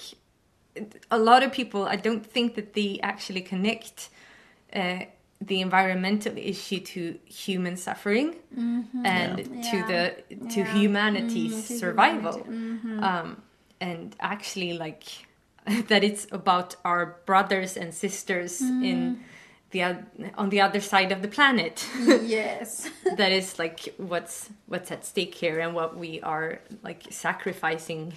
a 1.10 1.18
lot 1.18 1.44
of 1.44 1.54
people, 1.54 1.86
I 1.86 1.96
don't 1.96 2.26
think 2.26 2.56
that 2.56 2.74
they 2.74 3.00
actually 3.02 3.42
connect 3.42 4.10
uh, 4.74 5.06
the 5.40 5.62
environmental 5.62 6.36
issue 6.38 6.80
to 6.80 7.20
human 7.26 7.78
suffering 7.78 8.36
and 9.04 9.38
to 9.72 9.78
Yeah. 9.78 9.88
the 9.88 10.48
to 10.50 10.60
Yeah. 10.62 10.74
humanity's 10.80 11.54
Mm, 11.54 11.68
to 11.68 11.78
survival. 11.78 12.36
Um, 13.04 13.42
and 13.80 14.16
actually, 14.20 14.74
like 14.74 15.04
that, 15.90 16.04
it's 16.04 16.26
about 16.32 16.76
our 16.86 17.18
brothers 17.26 17.78
and 17.78 17.94
sisters 17.94 18.62
in 18.62 19.20
the 19.72 19.84
oth- 19.84 20.06
on 20.38 20.50
the 20.50 20.62
other 20.62 20.80
side 20.82 21.12
of 21.12 21.22
the 21.22 21.28
planet. 21.28 21.86
yes 22.24 22.90
that 23.18 23.32
is 23.32 23.60
like 23.60 23.94
what's 23.98 24.50
what's 24.68 24.92
at 24.92 25.06
stake 25.06 25.36
here 25.36 25.60
and 25.60 25.76
what 25.76 25.98
we 25.98 26.22
are 26.22 26.60
like 26.84 27.04
sacrificing 27.10 28.14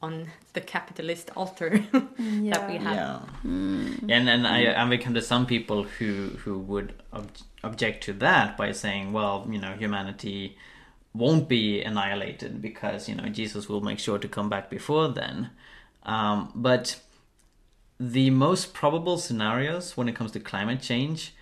on 0.00 0.28
the 0.52 0.60
capitalist 0.60 1.30
altar 1.36 1.70
that 1.92 2.70
we 2.70 2.76
have. 2.76 2.96
Yeah, 2.96 3.20
and 3.44 4.28
and 4.28 4.46
I 4.46 4.60
and 4.60 4.90
we 4.90 4.98
come 4.98 5.14
to 5.14 5.22
some 5.22 5.46
people 5.46 5.84
who 5.84 6.30
who 6.44 6.58
would 6.58 6.94
ob- 7.12 7.30
object 7.64 8.04
to 8.04 8.12
that 8.14 8.56
by 8.56 8.72
saying, 8.72 9.12
well, 9.12 9.46
you 9.50 9.58
know, 9.58 9.72
humanity 9.74 10.56
won't 11.14 11.48
be 11.48 11.82
annihilated 11.82 12.62
because 12.62 13.08
you 13.08 13.14
know 13.14 13.28
Jesus 13.28 13.68
will 13.68 13.80
make 13.80 13.98
sure 13.98 14.18
to 14.18 14.28
come 14.28 14.48
back 14.48 14.70
before 14.70 15.08
then. 15.08 15.50
Um, 16.04 16.52
but 16.54 17.00
the 18.00 18.30
most 18.30 18.72
probable 18.72 19.18
scenarios 19.18 19.96
when 19.96 20.08
it 20.08 20.14
comes 20.14 20.30
to 20.32 20.40
climate 20.40 20.80
change 20.80 21.34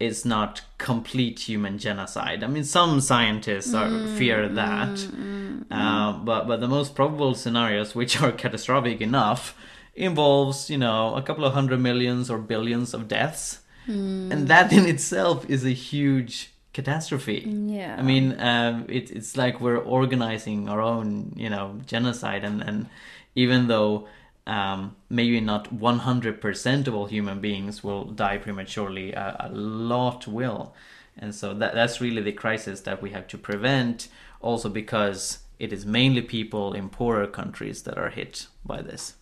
is 0.00 0.24
not 0.24 0.62
complete 0.78 1.40
human 1.40 1.78
genocide. 1.78 2.42
I 2.42 2.48
mean, 2.48 2.64
some 2.64 3.00
scientists 3.00 3.72
are, 3.72 3.88
mm, 3.88 4.16
fear 4.18 4.48
that, 4.48 4.88
mm, 4.88 5.64
mm, 5.64 5.64
uh, 5.70 6.18
but 6.18 6.46
but 6.48 6.60
the 6.60 6.68
most 6.68 6.94
probable 6.94 7.34
scenarios, 7.34 7.94
which 7.94 8.20
are 8.20 8.32
catastrophic 8.44 9.00
enough, 9.00 9.56
involves 9.94 10.70
you 10.70 10.78
know 10.78 11.14
a 11.14 11.22
couple 11.22 11.44
of 11.44 11.52
hundred 11.52 11.80
millions 11.80 12.30
or 12.30 12.38
billions 12.38 12.94
of 12.94 13.08
deaths, 13.08 13.60
and 14.32 14.48
that 14.48 14.72
in 14.72 14.86
itself 14.86 15.48
is 15.48 15.64
a 15.64 15.70
huge 15.70 16.52
catastrophe. 16.72 17.40
Yeah. 17.46 17.96
I 17.98 18.02
mean, 18.02 18.38
um, 18.40 18.86
it, 18.88 19.10
it's 19.10 19.36
like 19.36 19.60
we're 19.60 19.78
organizing 19.78 20.68
our 20.68 20.80
own, 20.80 21.32
you 21.36 21.50
know, 21.50 21.78
genocide, 21.86 22.44
and, 22.44 22.62
and 22.62 22.86
even 23.34 23.68
though 23.68 24.08
um, 24.46 24.96
maybe 25.08 25.40
not 25.40 25.74
100% 25.74 26.86
of 26.88 26.94
all 26.94 27.06
human 27.06 27.40
beings 27.40 27.84
will 27.84 28.04
die 28.04 28.38
prematurely, 28.38 29.12
a, 29.12 29.36
a 29.40 29.48
lot 29.52 30.26
will. 30.26 30.74
And 31.16 31.34
so 31.34 31.54
that, 31.54 31.74
that's 31.74 32.00
really 32.00 32.22
the 32.22 32.32
crisis 32.32 32.80
that 32.82 33.02
we 33.02 33.10
have 33.10 33.26
to 33.28 33.38
prevent, 33.38 34.08
also 34.40 34.68
because 34.68 35.40
it 35.58 35.72
is 35.72 35.86
mainly 35.86 36.22
people 36.22 36.72
in 36.72 36.88
poorer 36.88 37.26
countries 37.26 37.82
that 37.84 37.98
are 37.98 38.10
hit 38.10 38.48
by 38.64 38.82
this. 38.82 39.14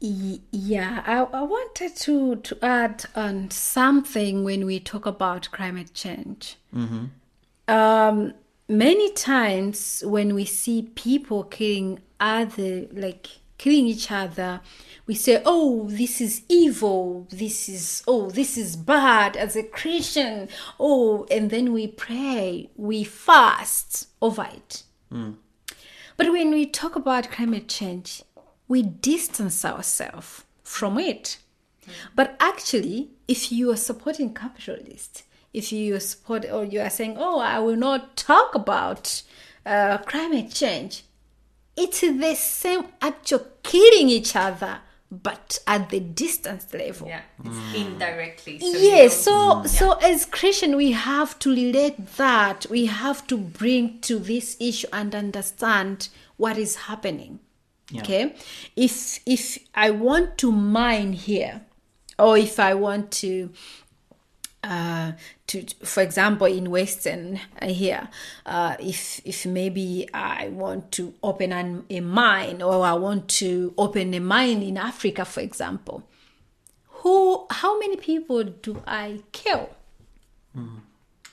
Yeah, 0.00 1.02
I, 1.06 1.18
I 1.18 1.42
wanted 1.42 1.94
to, 1.96 2.36
to 2.36 2.58
add 2.64 3.04
on 3.14 3.50
something 3.50 4.42
when 4.42 4.66
we 4.66 4.80
talk 4.80 5.06
about 5.06 5.48
climate 5.52 5.94
change. 5.94 6.56
Um, 7.68 8.34
many 8.68 9.12
times 9.12 10.02
when 10.04 10.34
we 10.34 10.44
see 10.44 10.90
people 10.94 11.44
killing 11.44 12.00
other, 12.18 12.86
like 12.92 13.28
killing 13.62 13.86
each 13.86 14.10
other, 14.10 14.60
we 15.06 15.14
say, 15.14 15.40
"Oh, 15.46 15.86
this 15.88 16.20
is 16.20 16.42
evil. 16.48 17.28
This 17.30 17.68
is 17.68 18.02
oh, 18.08 18.28
this 18.30 18.58
is 18.58 18.74
bad." 18.76 19.36
As 19.36 19.54
a 19.56 19.62
Christian, 19.62 20.48
oh, 20.80 21.26
and 21.30 21.48
then 21.50 21.72
we 21.72 21.86
pray, 21.86 22.70
we 22.76 23.04
fast 23.04 24.08
over 24.20 24.46
it. 24.52 24.82
But 26.16 26.32
when 26.32 26.50
we 26.50 26.66
talk 26.66 26.96
about 26.96 27.30
climate 27.30 27.68
change, 27.68 28.22
we 28.66 28.82
distance 28.82 29.64
ourselves 29.64 30.44
from 30.64 30.98
it. 30.98 31.38
But 32.16 32.36
actually, 32.40 33.10
if 33.28 33.52
you 33.52 33.70
are 33.70 33.76
supporting 33.88 34.34
capitalists, 34.34 35.22
if 35.52 35.70
you 35.72 36.00
support 36.00 36.44
or 36.50 36.64
you 36.64 36.80
are 36.80 36.90
saying, 36.98 37.14
"Oh, 37.18 37.38
I 37.38 37.60
will 37.60 37.76
not 37.76 38.16
talk 38.16 38.56
about 38.56 39.22
uh, 39.64 39.98
climate 39.98 40.50
change," 40.52 41.04
it's 41.76 42.00
the 42.00 42.34
same 42.34 42.84
actual 43.00 43.46
killing 43.62 44.08
each 44.08 44.36
other, 44.36 44.80
but 45.10 45.58
at 45.66 45.90
the 45.90 46.00
distance 46.00 46.72
level. 46.72 47.08
Yeah, 47.08 47.22
it's 47.44 47.76
indirectly. 47.76 48.58
So 48.58 48.66
you 48.66 48.78
Yes, 48.78 49.24
don't- 49.24 49.64
mm, 49.64 49.68
so 49.68 49.76
so 49.76 49.92
as 49.98 50.24
Christian, 50.26 50.76
we 50.76 50.92
have 50.92 51.38
to 51.40 51.50
relate 51.50 52.06
that. 52.16 52.66
We 52.70 52.86
have 52.86 53.26
to 53.28 53.36
bring 53.36 54.00
to 54.02 54.18
this 54.18 54.56
issue 54.60 54.88
and 54.92 55.14
understand 55.14 56.08
what 56.36 56.56
is 56.58 56.76
happening. 56.88 57.40
Okay, 57.94 58.34
if 58.74 59.20
if 59.26 59.58
I 59.74 59.90
want 59.90 60.38
to 60.38 60.50
mine 60.50 61.12
here, 61.12 61.60
or 62.18 62.38
if 62.38 62.58
I 62.58 62.72
want 62.72 63.10
to 63.20 63.50
uh, 64.64 65.12
to 65.46 65.64
for 65.84 66.02
example 66.02 66.46
in 66.46 66.70
western 66.70 67.40
uh, 67.60 67.66
here 67.66 68.08
uh, 68.46 68.76
if 68.78 69.20
if 69.24 69.44
maybe 69.46 70.08
i 70.14 70.48
want 70.48 70.90
to 70.92 71.12
open 71.22 71.52
an, 71.52 71.84
a 71.90 72.00
mine 72.00 72.62
or 72.62 72.84
i 72.84 72.92
want 72.92 73.28
to 73.28 73.74
open 73.76 74.14
a 74.14 74.20
mine 74.20 74.62
in 74.62 74.76
africa 74.76 75.24
for 75.24 75.40
example 75.40 76.02
who 77.02 77.46
how 77.50 77.78
many 77.78 77.96
people 77.96 78.44
do 78.44 78.80
i 78.86 79.18
kill 79.32 79.68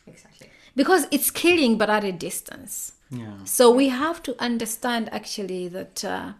exactly. 0.07 0.49
because 0.75 1.05
it's 1.11 1.29
killing 1.29 1.77
but 1.77 1.89
at 1.89 2.03
a 2.03 2.11
distance 2.11 2.93
Yeah. 3.11 3.43
so 3.43 3.71
we 3.71 3.89
have 3.89 4.21
to 4.23 4.35
understand 4.39 5.09
actually 5.11 5.67
that 5.69 6.03
uh, 6.05 6.33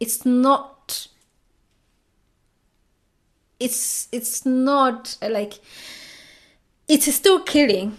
it's 0.00 0.24
not 0.24 1.08
it's 3.60 4.08
it's 4.12 4.44
not 4.44 5.16
like 5.22 5.54
it's 6.88 7.12
still 7.14 7.40
killing 7.40 7.98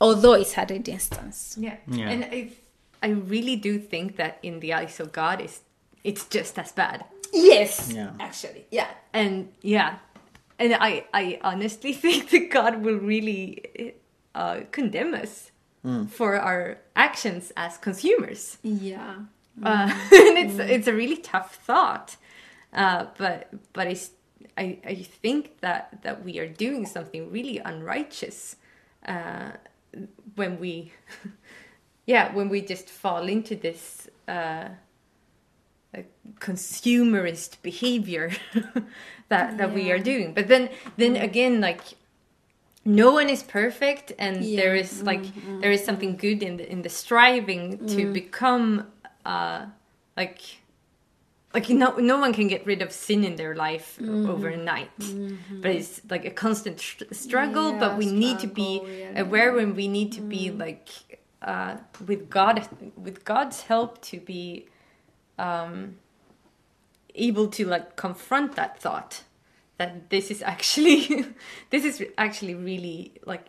although 0.00 0.34
it's 0.34 0.56
at 0.58 0.70
a 0.70 0.78
distance 0.78 1.56
Yeah. 1.58 1.76
Yeah. 1.86 2.10
And 2.10 2.24
I, 2.24 2.50
I 3.02 3.08
really 3.08 3.56
do 3.56 3.78
think 3.78 4.16
that 4.16 4.38
in 4.42 4.60
the 4.60 4.72
eyes 4.74 5.00
of 5.00 5.12
God, 5.12 5.40
is 5.40 5.60
it's 6.04 6.24
just 6.26 6.58
as 6.58 6.72
bad. 6.72 7.04
yes 7.32 7.92
Yeah. 7.92 8.10
actually 8.20 8.64
yeah 8.70 8.88
And 9.12 9.48
yeah, 9.62 9.98
and 10.58 10.74
I, 10.74 11.04
I 11.12 11.38
honestly 11.42 11.92
think 12.02 12.30
that 12.30 12.50
God 12.50 12.82
will 12.84 12.98
really 12.98 13.94
uh, 14.34 14.60
condemn 14.70 15.14
us 15.14 15.50
for 16.08 16.36
our 16.36 16.76
actions 16.94 17.52
as 17.56 17.78
consumers. 17.78 18.58
yeah 18.62 19.14
Uh, 19.62 19.88
and 20.12 20.38
it's 20.38 20.58
it's 20.58 20.86
a 20.88 20.92
really 20.94 21.16
tough 21.16 21.56
thought, 21.66 22.16
uh, 22.72 23.04
but 23.18 23.48
but 23.72 23.86
it's, 23.88 24.10
I 24.60 24.78
I 24.84 24.94
think 25.22 25.60
that 25.60 26.02
that 26.02 26.24
we 26.24 26.38
are 26.38 26.48
doing 26.48 26.86
something 26.86 27.32
really 27.32 27.58
unrighteous 27.58 28.56
uh, 29.06 29.50
when 30.36 30.60
we 30.60 30.92
yeah 32.06 32.34
when 32.34 32.48
we 32.50 32.60
just 32.60 32.88
fall 32.88 33.28
into 33.28 33.56
this 33.56 34.08
uh, 34.28 34.68
uh, 35.96 36.02
consumerist 36.38 37.62
behavior 37.62 38.30
that 39.28 39.58
that 39.58 39.74
we 39.74 39.90
are 39.92 39.98
doing. 39.98 40.34
But 40.34 40.46
then 40.48 40.68
then 40.96 41.16
again 41.16 41.60
like 41.60 41.82
no 42.84 43.12
one 43.12 43.28
is 43.28 43.42
perfect 43.42 44.12
and 44.18 44.36
there 44.58 44.74
Yeah. 44.74 44.82
is 44.82 45.02
like 45.02 45.24
there 45.60 45.72
is 45.72 45.84
something 45.84 46.16
good 46.16 46.42
in 46.42 46.56
the 46.56 46.70
in 46.72 46.82
the 46.82 46.88
striving 46.88 47.78
to 47.96 48.12
become 48.12 48.86
uh 49.24 49.66
like 50.16 50.40
like 51.54 51.68
no 51.68 51.96
no 51.96 52.18
one 52.18 52.32
can 52.32 52.46
get 52.48 52.64
rid 52.66 52.80
of 52.82 52.92
sin 52.92 53.24
in 53.24 53.36
their 53.36 53.54
life 53.54 53.98
overnight. 54.00 54.90
But 55.62 55.70
it's 55.72 56.00
like 56.08 56.24
a 56.24 56.30
constant 56.30 56.78
str- 56.80 57.12
struggle 57.12 57.72
but 57.72 57.90
Yeah, 57.92 57.98
we 57.98 58.06
need 58.06 58.38
to 58.40 58.46
be 58.46 58.80
yeah. 58.84 59.20
aware 59.20 59.52
when 59.52 59.74
we 59.74 59.88
need 59.88 60.12
to 60.12 60.20
be 60.20 60.50
like 60.50 60.88
uh 61.42 61.78
with 62.06 62.28
god 62.28 62.68
with 62.96 63.24
god's 63.24 63.62
help 63.62 64.00
to 64.10 64.20
be 64.20 64.66
um 65.38 65.96
able 67.14 67.48
to 67.48 67.64
like 67.66 67.96
confront 67.96 68.54
that 68.56 68.78
thought 68.80 69.24
that 69.78 70.10
this 70.10 70.30
is 70.30 70.42
actually 70.42 71.26
this 71.70 71.84
is 71.84 72.02
actually 72.18 72.54
really 72.54 73.12
like 73.24 73.46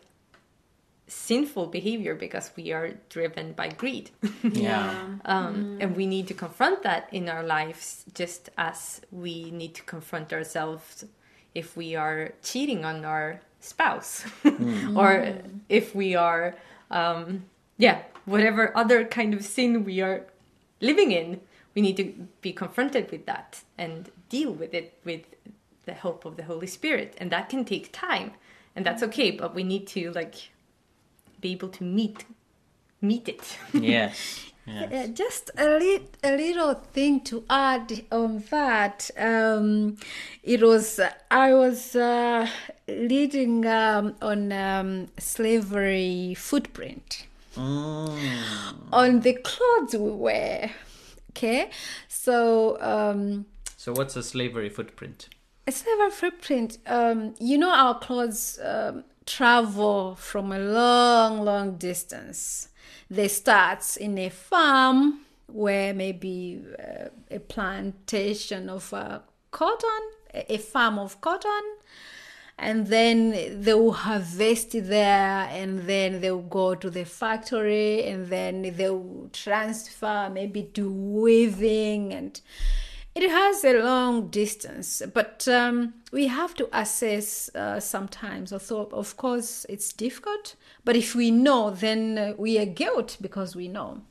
sinful 1.12 1.68
behavior 1.68 2.16
because 2.16 2.52
we 2.56 2.72
are 2.72 2.94
driven 3.10 3.52
by 3.52 3.68
greed. 3.68 4.10
Yeah. 4.44 5.18
um, 5.26 5.78
and 5.82 5.96
we 5.96 6.06
need 6.06 6.28
to 6.28 6.34
confront 6.34 6.84
that 6.84 7.10
in 7.12 7.28
our 7.28 7.44
lives 7.44 8.06
just 8.14 8.50
as 8.58 9.02
we 9.12 9.52
need 9.52 9.76
to 9.76 9.84
confront 9.84 10.32
ourselves 10.32 11.06
if 11.54 11.76
we 11.76 11.96
are 11.96 12.32
cheating 12.42 12.86
on 12.86 13.04
our 13.04 13.42
spouse. 13.60 14.24
Or 14.96 15.36
if 15.68 15.94
we 15.94 16.16
are 16.16 16.56
um, 16.90 17.44
yeah 17.78 18.04
whatever 18.26 18.76
other 18.78 19.04
kind 19.06 19.34
of 19.34 19.44
sin 19.44 19.84
we 19.84 20.02
are 20.02 20.26
living 20.80 21.12
in 21.12 21.42
we 21.76 21.82
need 21.82 21.98
to 21.98 22.28
be 22.42 22.52
confronted 22.54 23.12
with 23.12 23.26
that 23.26 23.64
and 23.78 24.10
deal 24.30 24.52
with 24.52 24.74
it 24.74 24.98
with 25.04 25.24
the 25.86 25.94
help 25.94 26.26
of 26.26 26.38
the 26.38 26.44
holy 26.44 26.68
spirit. 26.68 27.16
And 27.18 27.32
that 27.32 27.50
can 27.50 27.66
take 27.66 27.92
time. 27.92 28.32
And 28.76 28.86
that's 28.86 29.04
okay 29.04 29.32
but 29.32 29.54
we 29.54 29.64
need 29.64 29.88
to 29.88 30.12
like 30.12 30.52
be 31.42 31.52
able 31.52 31.70
to 31.70 31.84
meet 31.84 32.26
meet 33.02 33.28
it 33.28 33.58
Yes. 33.74 34.46
yes. 34.68 34.92
Uh, 34.94 35.08
just 35.12 35.50
a, 35.58 35.66
li- 35.80 36.08
a 36.24 36.38
little 36.38 36.76
thing 36.94 37.20
to 37.22 37.44
add 37.50 38.04
on 38.12 38.44
that. 38.52 39.10
Um, 39.18 39.98
it 40.44 40.62
was 40.62 41.00
I 41.32 41.54
was 41.56 41.96
uh, 41.96 42.48
reading 42.88 43.66
um, 43.66 44.16
on 44.22 44.52
um, 44.52 45.08
slavery 45.18 46.36
footprint 46.38 47.26
Mm. 47.58 48.94
on 48.94 49.20
the 49.22 49.34
clothes 49.34 49.94
we 49.94 50.10
wear. 50.12 50.72
Okay, 51.32 51.70
so 52.08 52.78
um, 52.82 53.46
So 53.78 53.92
what's 53.94 54.16
a 54.16 54.24
slavery 54.24 54.70
footprint? 54.70 55.28
a 55.68 55.72
slavery 55.72 56.12
footprint. 56.12 56.78
Um, 56.88 57.34
you 57.40 57.58
know, 57.58 57.72
our 57.72 58.00
clothes 58.00 58.58
um, 58.64 59.04
travel 59.26 60.16
from 60.16 60.52
a 60.52 60.60
long, 60.60 61.44
long 61.44 61.78
distance. 61.78 62.70
They 63.10 63.28
start 63.28 63.98
in 63.98 64.18
a 64.18 64.30
farm 64.30 65.26
where 65.48 65.94
maybe 65.94 66.62
uh, 66.80 67.10
a 67.30 67.40
plantation 67.40 68.70
of 68.70 68.94
uh, 68.94 69.20
cotton, 69.52 70.02
a 70.34 70.58
farm 70.58 70.98
of 70.98 71.20
cotton, 71.20 71.62
and 72.58 72.88
then 72.88 73.32
they 73.62 73.74
will 73.74 73.92
harvest 73.92 74.72
there, 74.72 75.48
and 75.52 75.82
then 75.82 76.22
they 76.22 76.32
will 76.32 76.42
go 76.42 76.76
to 76.76 76.90
the 76.90 77.04
factory, 77.04 78.04
and 78.06 78.28
then 78.28 78.62
they 78.62 78.90
will 78.90 79.30
transfer 79.34 80.30
maybe 80.32 80.64
to 80.64 80.92
weaving 80.92 82.14
and 82.14 82.40
it 83.14 83.30
has 83.30 83.64
a 83.64 83.74
long 83.74 84.30
distance, 84.30 85.02
but 85.14 85.48
um, 85.48 85.96
we 86.12 86.28
have 86.28 86.54
to 86.56 86.70
assess 86.72 87.50
uh, 87.56 87.80
sometimes. 87.80 88.54
Although, 88.54 88.90
of 88.94 89.18
course, 89.18 89.66
it's 89.68 89.92
difficult, 89.92 90.56
but 90.86 90.96
if 90.96 91.14
we 91.16 91.32
know, 91.32 91.72
then 91.72 92.18
uh, 92.18 92.34
we 92.38 92.58
are 92.58 92.66
guilt 92.66 93.18
because 93.20 93.56
we 93.56 93.68
know. 93.68 94.02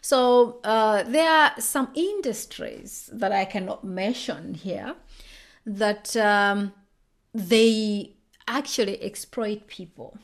So 0.00 0.60
uh, 0.64 1.02
there 1.04 1.30
are 1.30 1.52
some 1.58 1.88
industries 1.94 3.08
that 3.12 3.32
I 3.32 3.46
cannot 3.46 3.84
mention 3.84 4.52
here 4.52 4.96
that 5.64 6.14
um, 6.16 6.74
they 7.32 8.14
actually 8.46 9.02
exploit 9.02 9.66
people. 9.66 10.18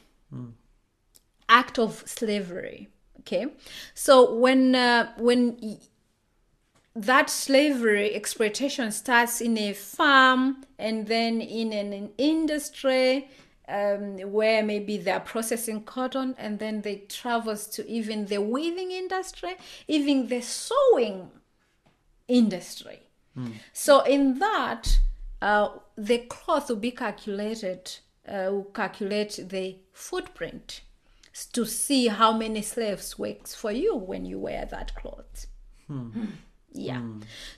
Act 1.49 1.79
of 1.79 2.05
slavery. 2.07 2.89
Okay, 3.21 3.47
so 3.95 4.35
when 4.35 4.75
uh, 4.75 5.13
when 5.19 5.59
that 6.95 7.31
slavery 7.31 8.15
exploitation 8.15 8.91
starts 8.91 9.41
in 9.41 9.57
a 9.57 9.73
farm 9.73 10.65
and 10.79 11.07
then 11.07 11.41
in 11.41 11.73
an, 11.73 11.93
an 11.93 12.11
industry 12.19 13.29
um, 13.69 14.19
where 14.33 14.65
maybe 14.65 14.97
they're 14.97 15.21
processing 15.21 15.85
cotton 15.85 16.35
and 16.37 16.59
then 16.59 16.81
they 16.83 16.97
travels 17.09 17.69
to 17.69 17.89
even 17.89 18.27
the 18.27 18.43
weaving 18.43 18.91
industry 18.91 19.55
even 19.87 20.27
the 20.27 20.41
sewing 20.41 21.31
industry. 22.27 23.01
So 23.73 24.01
in 24.01 24.41
that 24.41 24.99
uh, 25.41 25.69
the 25.97 26.19
cloth 26.19 26.69
will 26.69 26.77
be 26.77 26.91
calculated 26.91 27.93
uh, 28.29 28.49
will 28.51 28.65
calculate 28.75 29.39
the 29.49 29.77
footprint 29.93 30.81
to 31.53 31.65
see 31.65 32.09
how 32.09 32.33
many 32.33 32.63
slaves 32.63 33.19
works 33.19 33.55
for 33.55 33.71
you 33.71 33.97
when 33.97 34.25
you 34.25 34.39
wear 34.39 34.67
that 34.67 34.95
cloth 34.97 35.47
yeah. 36.73 37.03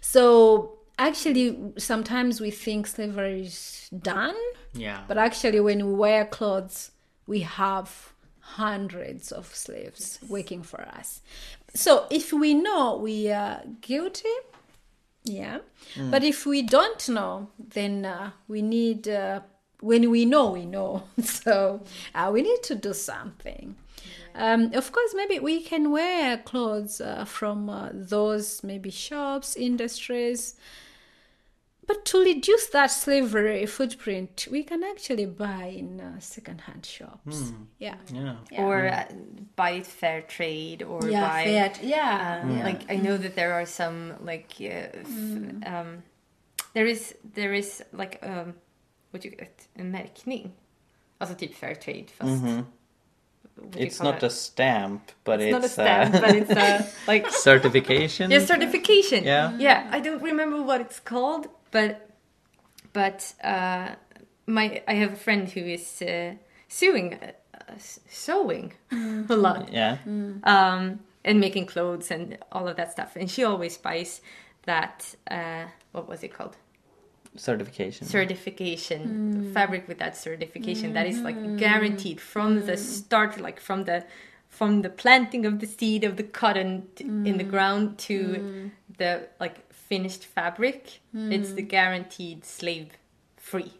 So 0.00 0.78
actually, 0.98 1.58
sometimes 1.78 2.40
we 2.40 2.50
think 2.50 2.86
slavery 2.86 3.42
is 3.42 3.88
done, 4.02 4.36
Yeah. 4.74 5.00
but 5.08 5.18
actually, 5.18 5.60
when 5.60 5.86
we 5.86 5.94
wear 5.94 6.24
clothes, 6.24 6.90
we 7.26 7.40
have 7.40 8.12
hundreds 8.40 9.32
of 9.32 9.54
slaves 9.54 10.18
working 10.28 10.62
for 10.62 10.80
us. 10.82 11.22
So 11.74 12.06
if 12.10 12.32
we 12.32 12.54
know 12.54 12.96
we 12.96 13.30
are 13.30 13.62
guilty, 13.80 14.28
yeah. 15.24 15.58
But 16.10 16.24
if 16.24 16.44
we 16.46 16.62
don't 16.62 17.08
know, 17.08 17.48
then 17.58 18.04
uh, 18.04 18.30
we 18.48 18.60
need. 18.62 19.08
Uh, 19.08 19.40
when 19.80 20.10
we 20.10 20.24
know, 20.24 20.50
we 20.52 20.64
know. 20.64 21.02
So 21.22 21.82
uh, 22.14 22.30
we 22.32 22.42
need 22.42 22.62
to 22.64 22.74
do 22.74 22.92
something. 22.92 23.74
Um, 24.34 24.72
of 24.74 24.92
course, 24.92 25.14
maybe 25.14 25.38
we 25.38 25.62
can 25.62 25.90
wear 25.90 26.38
clothes 26.38 27.00
uh, 27.00 27.24
from 27.24 27.68
uh, 27.68 27.90
those 27.92 28.62
maybe 28.64 28.90
shops, 28.90 29.56
industries. 29.56 30.54
But 31.86 32.04
to 32.06 32.18
reduce 32.20 32.66
that 32.68 32.90
slavery 32.92 33.66
footprint, 33.66 34.46
we 34.50 34.62
can 34.62 34.84
actually 34.84 35.26
buy 35.26 35.64
in 35.76 36.00
uh, 36.00 36.20
second-hand 36.20 36.86
shops. 36.86 37.52
Yeah. 37.78 37.96
Yeah. 38.12 38.36
or 38.56 38.86
uh, 38.86 39.04
buy 39.56 39.70
it 39.70 39.86
fair 39.86 40.22
trade 40.22 40.82
or 40.84 41.00
Yeah, 41.08 41.28
buy 41.28 41.44
fair- 41.44 41.72
yeah, 41.82 42.40
um, 42.44 42.56
yeah. 42.56 42.64
like 42.64 42.82
i 42.88 42.96
know 42.96 43.16
that 43.18 43.34
there 43.34 43.52
are 43.52 43.66
some 43.66 44.14
like 44.24 44.54
uh, 44.60 44.64
f- 44.94 45.06
Mm. 45.08 45.66
um, 45.66 46.02
there 46.74 46.86
is 46.86 47.14
there 47.34 47.52
is 47.52 47.82
like 47.92 48.18
um, 48.22 48.54
what 49.10 49.24
you 49.24 49.32
en 49.76 49.90
märkning 49.90 50.50
alltså 51.18 51.34
typ 51.36 51.54
fair 51.54 51.74
trade 51.74 52.06
fast 52.10 52.30
what 52.30 52.40
do 52.40 52.46
you 52.48 52.52
Mm-hmm. 52.56 52.62
It's 53.76 54.00
not 54.00 54.16
it? 54.16 54.22
a 54.26 54.30
stamp, 54.30 55.12
but 55.24 55.40
it's 55.40 55.44
it's, 55.44 55.52
not 55.52 55.64
a 55.64 55.68
stamp 55.68 56.14
uh, 56.14 56.20
but 56.20 56.34
it's 56.34 56.50
a 56.50 56.86
like 57.06 57.30
certification. 57.30 58.30
yeah 58.30 58.40
certification 58.40 59.24
Yeah. 59.24 59.52
yeah 59.58 59.88
i 59.96 60.00
don't 60.00 60.22
remember 60.22 60.62
what 60.62 60.80
it's 60.80 61.00
called 61.00 61.46
but 61.70 62.08
but 62.92 63.34
uh 63.44 63.88
my 64.46 64.82
i 64.88 64.94
have 64.94 65.12
a 65.12 65.16
friend 65.16 65.48
who 65.54 65.60
is 65.60 66.02
uh, 66.02 66.34
sewing 66.68 67.14
uh, 67.14 67.32
sewing 68.08 68.72
a 69.30 69.36
lot 69.36 69.68
Yeah. 69.72 69.96
um, 70.44 71.00
and 71.24 71.38
making 71.40 71.66
clothes 71.66 72.10
and 72.10 72.36
all 72.50 72.66
of 72.68 72.76
that 72.76 72.90
stuff. 72.92 73.16
And 73.16 73.30
she 73.30 73.44
always 73.44 73.78
buys 73.78 74.20
that 74.64 75.14
uh, 75.30 75.66
what 75.92 76.08
was 76.08 76.22
it 76.24 76.32
called? 76.34 76.56
Certification. 77.36 78.06
Certification. 78.06 79.02
Hmm. 79.02 79.52
Fabric 79.52 79.88
with 79.88 79.98
that 79.98 80.16
certification 80.16 80.92
that 80.92 81.06
is 81.06 81.20
like 81.20 81.36
hmm. 81.36 81.56
guaranteed 81.56 82.20
from 82.20 82.66
the 82.66 82.72
hmm. 82.72 82.78
start, 82.78 83.40
like 83.40 83.60
from 83.60 83.84
the 83.84 84.04
from 84.48 84.82
the 84.82 84.90
planting 84.90 85.46
of 85.46 85.60
the 85.60 85.66
seed 85.66 86.04
of 86.04 86.16
the 86.18 86.22
cotton 86.22 86.86
t- 86.94 87.04
in 87.04 87.38
the 87.38 87.44
ground 87.44 87.96
to 87.96 88.70
the 88.98 89.28
like 89.40 89.72
finished 89.72 90.24
fabric. 90.24 91.00
It's 91.14 91.52
the 91.52 91.62
guaranteed 91.62 92.44
slave 92.44 92.90
free. 93.36 93.72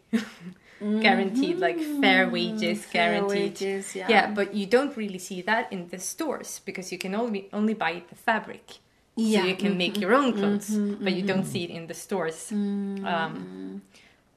Mm-hmm. 0.83 1.01
guaranteed 1.01 1.59
like 1.61 1.79
fair 2.01 2.29
wages 2.29 2.85
guaranteed. 2.93 3.53
wages, 3.53 3.95
yeah. 3.95 4.09
yeah 4.09 4.31
but 4.33 4.53
you 4.53 4.67
don't 4.67 4.97
really 4.97 5.19
see 5.19 5.41
that 5.41 5.73
in 5.73 5.87
the 5.89 5.99
stores 5.99 6.61
because 6.65 6.91
you 6.91 6.99
can 6.99 7.15
only 7.15 7.49
only 7.53 7.73
buy 7.73 8.03
the 8.09 8.17
fabric 8.17 8.79
Yeah. 9.15 9.43
so 9.43 9.47
you 9.49 9.57
can 9.57 9.77
make 9.77 9.93
mm-hmm. 9.93 10.03
your 10.03 10.15
own 10.15 10.33
clothes 10.33 10.71
mm-hmm. 10.71 11.05
but 11.05 11.13
you 11.13 11.23
don't 11.23 11.45
see 11.45 11.65
it 11.65 11.71
in 11.71 11.87
the 11.87 11.95
stores 11.95 12.51
mm. 12.51 13.05
um, 13.05 13.83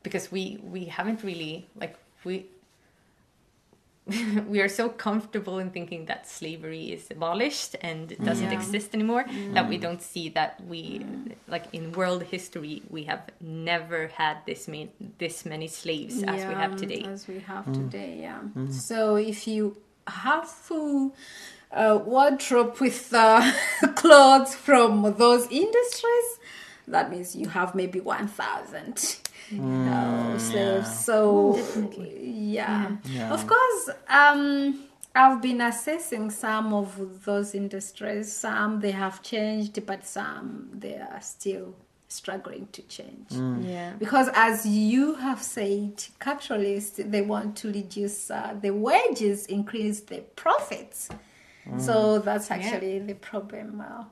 because 0.03 0.31
we 0.31 0.59
we 0.63 0.85
haven't 0.85 1.23
really 1.23 1.67
like 1.79 1.95
we 2.25 2.45
we 4.47 4.61
are 4.61 4.69
so 4.69 4.89
comfortable 4.89 5.57
in 5.57 5.71
thinking 5.71 6.05
that 6.05 6.27
slavery 6.27 6.91
is 6.91 7.09
abolished 7.09 7.75
and 7.81 8.11
it 8.11 8.23
doesn't 8.23 8.51
Yeah. 8.51 8.57
exist 8.59 8.93
anymore 8.93 9.25
that 9.53 9.67
we 9.67 9.77
mm. 9.77 9.81
don't 9.81 10.01
see 10.01 10.29
that 10.29 10.61
we 10.67 10.99
mm. 10.99 11.33
like 11.47 11.65
in 11.73 11.91
world 11.93 12.23
history 12.23 12.83
we 12.89 13.05
have 13.05 13.23
never 13.41 14.07
had 14.07 14.37
this 14.45 14.67
many 14.67 14.91
this 15.17 15.45
many 15.45 15.67
slaves 15.67 16.21
as 16.21 16.45
we 16.45 16.53
have 16.53 16.75
today. 16.75 17.03
As 17.07 17.27
we 17.27 17.39
have 17.39 17.65
today, 17.71 18.19
yeah. 18.21 18.41
So 18.69 19.15
if 19.15 19.47
you 19.47 19.77
have 20.07 20.47
full 20.47 21.15
uh, 21.75 21.99
wardrobe 22.03 22.77
with 22.79 23.13
uh, 23.13 23.51
clothes 23.95 24.55
from 24.55 25.13
those 25.17 25.47
industries, 25.51 26.39
that 26.87 27.11
means 27.11 27.35
you 27.35 27.49
have 27.49 27.75
maybe 27.75 27.99
1,000 27.99 29.17
uh, 29.61 30.37
slaves. 30.37 31.05
So, 31.05 31.59
yeah. 32.19 32.95
Yeah. 33.03 33.33
Of 33.33 33.45
course, 33.45 33.89
um, 34.07 34.85
I've 35.13 35.41
been 35.41 35.61
assessing 35.61 36.31
some 36.31 36.73
of 36.73 37.23
those 37.25 37.53
industries. 37.53 38.31
Some 38.31 38.79
they 38.79 38.91
have 38.91 39.21
changed, 39.21 39.85
but 39.85 40.05
some 40.05 40.69
they 40.73 40.95
are 40.95 41.21
still 41.21 41.75
struggling 42.07 42.67
to 42.71 42.81
change 42.83 43.27
yeah 43.61 43.91
because 43.97 44.29
as 44.35 44.65
you 44.65 45.15
have 45.15 45.41
said 45.41 45.91
capitalists 46.19 47.01
they 47.03 47.21
want 47.21 47.57
to 47.57 47.67
reduce 47.71 48.29
uh, 48.29 48.55
the 48.61 48.69
wages 48.69 49.47
increase 49.47 50.01
the 50.01 50.19
profits 50.35 51.09
so 51.77 52.19
that's 52.19 52.51
actually 52.51 52.99
the 52.99 53.15
problem 53.15 53.81
uh, 53.81 54.03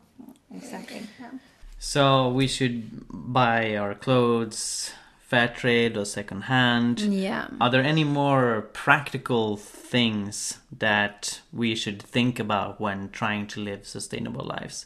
exactly 0.54 1.02
yeah. 1.20 1.32
So 1.80 2.30
we 2.30 2.48
should 2.48 3.06
buy 3.10 3.76
our 3.76 3.94
clothes 3.94 4.92
fair 5.20 5.50
trade 5.50 5.98
or 5.98 6.06
second 6.06 6.44
hand. 6.44 7.02
yeah 7.02 7.48
Are 7.60 7.70
there 7.70 7.84
any 7.84 8.04
more 8.06 8.70
practical 8.74 9.58
things 9.58 10.60
that 10.80 11.42
we 11.52 11.76
should 11.76 12.02
think 12.02 12.40
about 12.40 12.80
when 12.80 13.10
trying 13.10 13.48
to 13.48 13.60
live 13.60 13.86
sustainable 13.88 14.46
lives? 14.46 14.86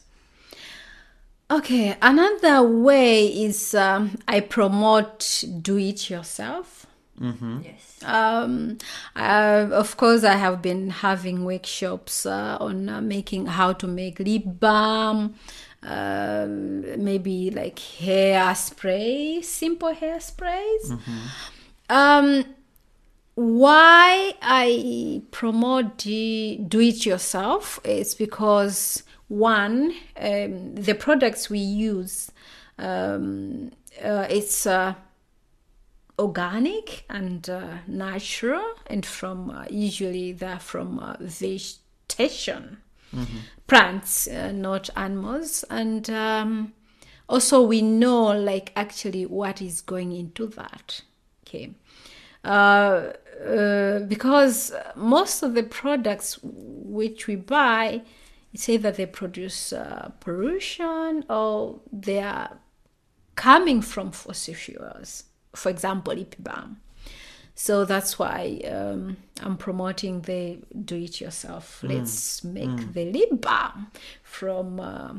okay 1.50 1.96
another 2.02 2.62
way 2.62 3.26
is 3.26 3.74
um, 3.74 4.18
i 4.28 4.38
promote 4.40 5.44
do 5.62 5.78
it 5.78 6.10
yourself 6.10 6.84
yes. 7.64 7.98
Um, 8.04 8.78
uh, 9.16 9.68
of 9.72 9.96
course, 9.96 10.24
I 10.24 10.34
have 10.34 10.62
been 10.62 10.90
having 10.90 11.44
workshops 11.44 12.26
uh, 12.26 12.56
on 12.60 12.88
uh, 12.88 13.00
making 13.00 13.46
how 13.46 13.72
to 13.74 13.86
make 13.86 14.20
lip 14.20 14.44
balm, 14.46 15.34
um, 15.82 17.04
maybe 17.04 17.50
like 17.50 17.78
hair 17.78 18.54
spray, 18.54 19.40
simple 19.42 19.92
hair 19.94 20.20
sprays. 20.20 20.92
Um, 21.90 22.44
why 23.34 24.34
I 24.42 25.22
promote 25.30 25.98
the 25.98 26.60
do 26.66 26.80
it 26.80 27.06
yourself 27.06 27.78
is 27.84 28.14
because 28.14 29.04
one, 29.28 29.94
um, 30.16 30.74
the 30.74 30.94
products 30.94 31.48
we 31.48 31.60
use, 31.60 32.32
um, 32.78 33.70
uh, 34.02 34.26
it's 34.28 34.66
uh, 34.66 34.94
organic 36.18 37.04
and 37.08 37.48
uh, 37.48 37.78
natural 37.86 38.74
and 38.86 39.06
from 39.06 39.50
uh, 39.50 39.64
usually 39.70 40.32
they're 40.32 40.58
from 40.58 40.98
uh, 40.98 41.16
vegetation 41.20 42.78
plants, 43.66 44.28
uh, 44.28 44.52
not 44.52 44.90
animals. 44.96 45.64
And 45.70 46.08
um, 46.10 46.72
also, 47.28 47.62
we 47.62 47.82
know 47.82 48.26
like 48.26 48.72
actually 48.76 49.26
what 49.26 49.62
is 49.62 49.80
going 49.80 50.12
into 50.12 50.46
that. 50.48 51.02
Okay. 51.46 51.72
Uh, 52.44 53.12
uh, 53.46 54.00
because 54.00 54.72
most 54.96 55.42
of 55.42 55.54
the 55.54 55.62
products 55.62 56.38
which 56.42 57.26
we 57.26 57.36
buy, 57.36 58.02
it's 58.52 58.68
either 58.68 58.90
they 58.90 59.06
produce 59.06 59.72
uh, 59.72 60.10
pollution 60.20 61.24
or 61.28 61.80
they 61.92 62.20
are 62.20 62.58
coming 63.34 63.80
from 63.82 64.10
fossil 64.10 64.54
fuels. 64.54 65.24
For 65.54 65.70
example, 65.70 66.14
lip 66.14 66.34
balm. 66.38 66.78
So 67.54 67.84
that's 67.84 68.18
why 68.20 68.60
um, 68.70 69.16
I'm 69.42 69.56
promoting 69.56 70.20
the 70.20 70.58
do-it-yourself. 70.84 71.82
Let's 71.82 72.44
make 72.44 72.92
the 72.92 73.10
lip 73.10 73.40
balm 73.40 73.90
from 74.22 74.78
uh, 74.78 75.14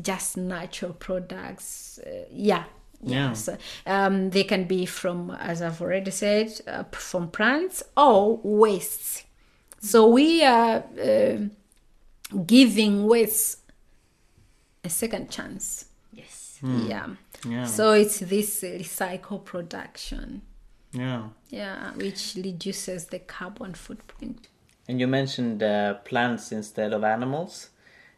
just 0.00 0.38
natural 0.38 0.94
products. 0.94 1.98
Uh, 1.98 2.24
yeah. 2.32 2.64
Yeah. 3.02 3.28
Yes. 3.28 3.50
Um, 3.86 4.30
they 4.30 4.44
can 4.44 4.64
be 4.64 4.86
from, 4.86 5.30
as 5.32 5.60
I've 5.60 5.82
already 5.82 6.10
said, 6.10 6.58
uh, 6.66 6.84
from 6.92 7.28
plants 7.28 7.82
or 7.94 8.40
wastes. 8.42 9.24
So 9.78 10.06
we 10.08 10.42
are 10.42 10.84
uh, 10.98 11.36
giving 12.46 13.06
wastes 13.06 13.58
a 14.82 14.88
second 14.88 15.30
chance. 15.30 15.84
Yes. 16.14 16.58
Yeah. 16.62 17.08
Yeah. 17.48 17.66
So 17.66 17.92
it's 17.92 18.20
this 18.20 18.62
recycle 18.62 19.44
production. 19.44 20.42
Yeah. 20.92 21.28
Yeah, 21.50 21.92
which 21.92 22.34
reduces 22.36 23.06
the 23.06 23.18
carbon 23.18 23.74
footprint. 23.74 24.48
And 24.88 25.00
you 25.00 25.06
mentioned 25.06 25.62
uh, 25.62 25.94
plants 26.04 26.52
instead 26.52 26.92
of 26.92 27.04
animals. 27.04 27.70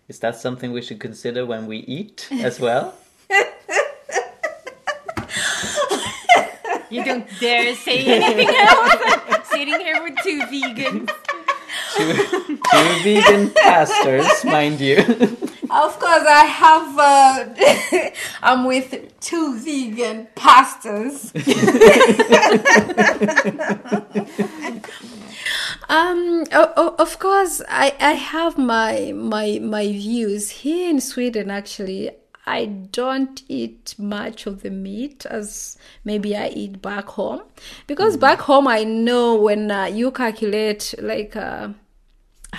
Is 0.08 0.18
that 0.20 0.36
something 0.36 0.72
we 0.72 0.82
should 0.82 1.00
consider 1.00 1.44
when 1.46 1.66
we 1.66 1.78
eat 1.78 2.28
as 2.32 2.60
well? 2.60 2.94
You 6.88 7.04
don't 7.04 7.26
dare 7.40 7.74
say 7.74 8.04
anything 8.06 8.48
else. 8.48 9.48
Sitting 9.48 9.80
here 9.80 10.02
with 10.02 10.14
two 10.22 10.40
vegans. 10.42 11.10
two, 11.96 12.58
two 12.70 13.02
vegan 13.02 13.50
pastors, 13.50 14.44
mind 14.44 14.80
you. 14.80 15.36
Of 15.68 15.98
course, 15.98 16.24
I 16.28 16.44
have. 16.44 16.98
Uh, 16.98 18.10
I'm 18.42 18.64
with 18.66 18.94
two 19.20 19.58
vegan 19.58 20.28
pastors. 20.34 21.32
um. 25.88 26.44
o- 26.52 26.72
o- 26.76 26.94
of 26.98 27.18
course, 27.18 27.62
I 27.68 27.94
I 28.00 28.12
have 28.12 28.58
my 28.58 29.12
my 29.14 29.58
my 29.60 29.86
views 29.86 30.50
here 30.50 30.88
in 30.90 31.00
Sweden. 31.00 31.50
Actually, 31.50 32.10
I 32.46 32.66
don't 32.66 33.42
eat 33.48 33.94
much 33.98 34.46
of 34.46 34.62
the 34.62 34.70
meat 34.70 35.26
as 35.26 35.76
maybe 36.04 36.36
I 36.36 36.48
eat 36.48 36.80
back 36.82 37.06
home, 37.08 37.42
because 37.86 38.16
back 38.16 38.40
home 38.40 38.68
I 38.68 38.84
know 38.84 39.34
when 39.34 39.70
uh, 39.70 39.86
you 39.86 40.10
calculate 40.10 40.94
like. 41.00 41.36
Uh, 41.36 41.70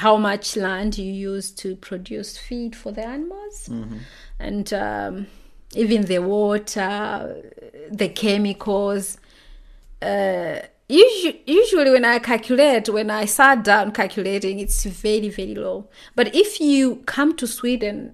how 0.03 0.15
much 0.17 0.55
land 0.55 0.97
you 0.97 1.11
use 1.11 1.51
to 1.61 1.75
produce 1.75 2.37
feed 2.37 2.75
for 2.75 2.91
the 2.91 3.05
animals. 3.05 3.69
And 4.39 4.67
um, 4.73 5.27
even 5.75 6.05
the 6.05 6.19
water 6.19 7.51
the 7.91 8.09
chemicals 8.09 9.17
uh, 10.01 10.59
usually, 10.87 11.41
usually 11.45 11.91
when 11.91 12.05
i 12.05 12.19
calculate 12.19 12.87
when 12.89 13.09
i 13.09 13.25
sat 13.25 13.63
down 13.63 13.91
calculating 13.91 14.59
it's 14.59 14.83
very 14.85 15.29
very 15.29 15.55
low. 15.55 15.87
But 16.15 16.33
if 16.35 16.59
you 16.61 16.97
come 17.05 17.35
to 17.37 17.47
sweden 17.47 18.13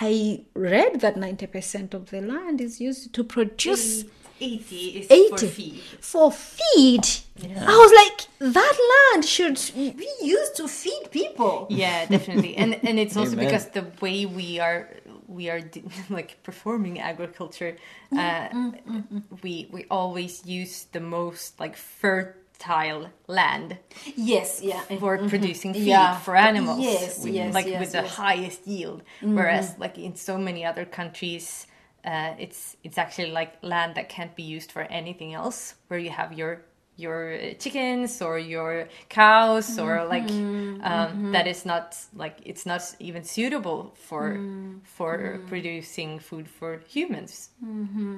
i 0.00 0.44
read 0.54 1.00
that 1.00 1.16
90% 1.16 1.94
of 1.94 2.10
the 2.10 2.20
land 2.20 2.60
is 2.60 2.80
used 2.80 3.12
to 3.14 3.24
produce 3.24 4.04
80 4.40 4.76
is 4.76 5.10
80 5.10 5.28
for 5.28 5.38
feed. 5.46 5.80
for 6.00 6.32
feed 6.32 7.06
i 7.42 7.76
was 7.76 7.92
like 8.02 8.52
that 8.52 8.76
land 8.94 9.24
should 9.24 9.58
be 9.74 10.08
used 10.22 10.56
to 10.56 10.68
feed 10.68 11.10
people 11.10 11.66
Yeah, 11.70 12.06
definitely. 12.06 12.56
And 12.56 12.74
and 12.86 12.98
it's 12.98 13.16
also 13.16 13.32
Amen. 13.32 13.46
because 13.46 13.66
the 13.70 13.86
way 14.00 14.26
we 14.26 14.60
are 14.60 14.88
we 15.28 15.50
are 15.50 15.60
like 16.10 16.42
performing 16.42 17.00
agriculture, 17.00 17.76
mm, 18.12 18.18
uh, 18.18 18.48
mm, 18.50 19.04
mm, 19.12 19.22
we 19.42 19.68
we 19.72 19.86
always 19.90 20.44
use 20.46 20.86
the 20.92 21.00
most 21.00 21.58
like 21.58 21.76
fertile 21.76 23.10
land 23.26 23.78
yes 24.16 24.60
yeah 24.62 24.80
for 25.00 25.16
mm-hmm. 25.18 25.28
producing 25.28 25.72
feed 25.74 25.86
Yeah. 25.88 26.18
for 26.18 26.36
animals. 26.36 26.80
Yes, 26.80 27.24
with- 27.24 27.34
yes, 27.34 27.54
like 27.54 27.66
yes, 27.66 27.80
with 27.80 27.92
the 27.92 28.02
yes. 28.02 28.12
Mm-hmm. 28.12 28.22
highest 28.22 28.66
yield. 28.66 29.02
Whereas 29.22 29.70
mm-hmm. 29.70 29.82
like 29.82 29.98
in 29.98 30.14
so 30.16 30.38
many 30.38 30.64
other 30.64 30.84
countries, 30.84 31.66
uh, 32.04 32.34
it's 32.38 32.76
it's 32.84 32.98
actually 32.98 33.30
like 33.30 33.52
land 33.62 33.94
that 33.96 34.08
can't 34.08 34.34
be 34.36 34.42
used 34.42 34.72
for 34.72 34.82
anything 34.82 35.34
else, 35.34 35.74
where 35.88 35.98
you 36.00 36.10
have 36.10 36.32
your 36.32 36.62
your 36.96 37.34
uh, 37.34 37.54
chickens 37.54 38.22
or 38.22 38.38
your 38.38 38.88
cows 39.08 39.78
or 39.78 40.04
like 40.04 40.44
um, 40.80 41.18
that 41.32 41.46
is 41.46 41.64
not 41.64 41.96
like 42.14 42.36
it's 42.44 42.66
not 42.66 42.82
even 43.00 43.24
suitable 43.24 43.94
for 43.96 44.46
for 44.84 45.40
producing 45.46 46.18
food 46.20 46.48
for 46.48 46.78
humans. 46.88 47.50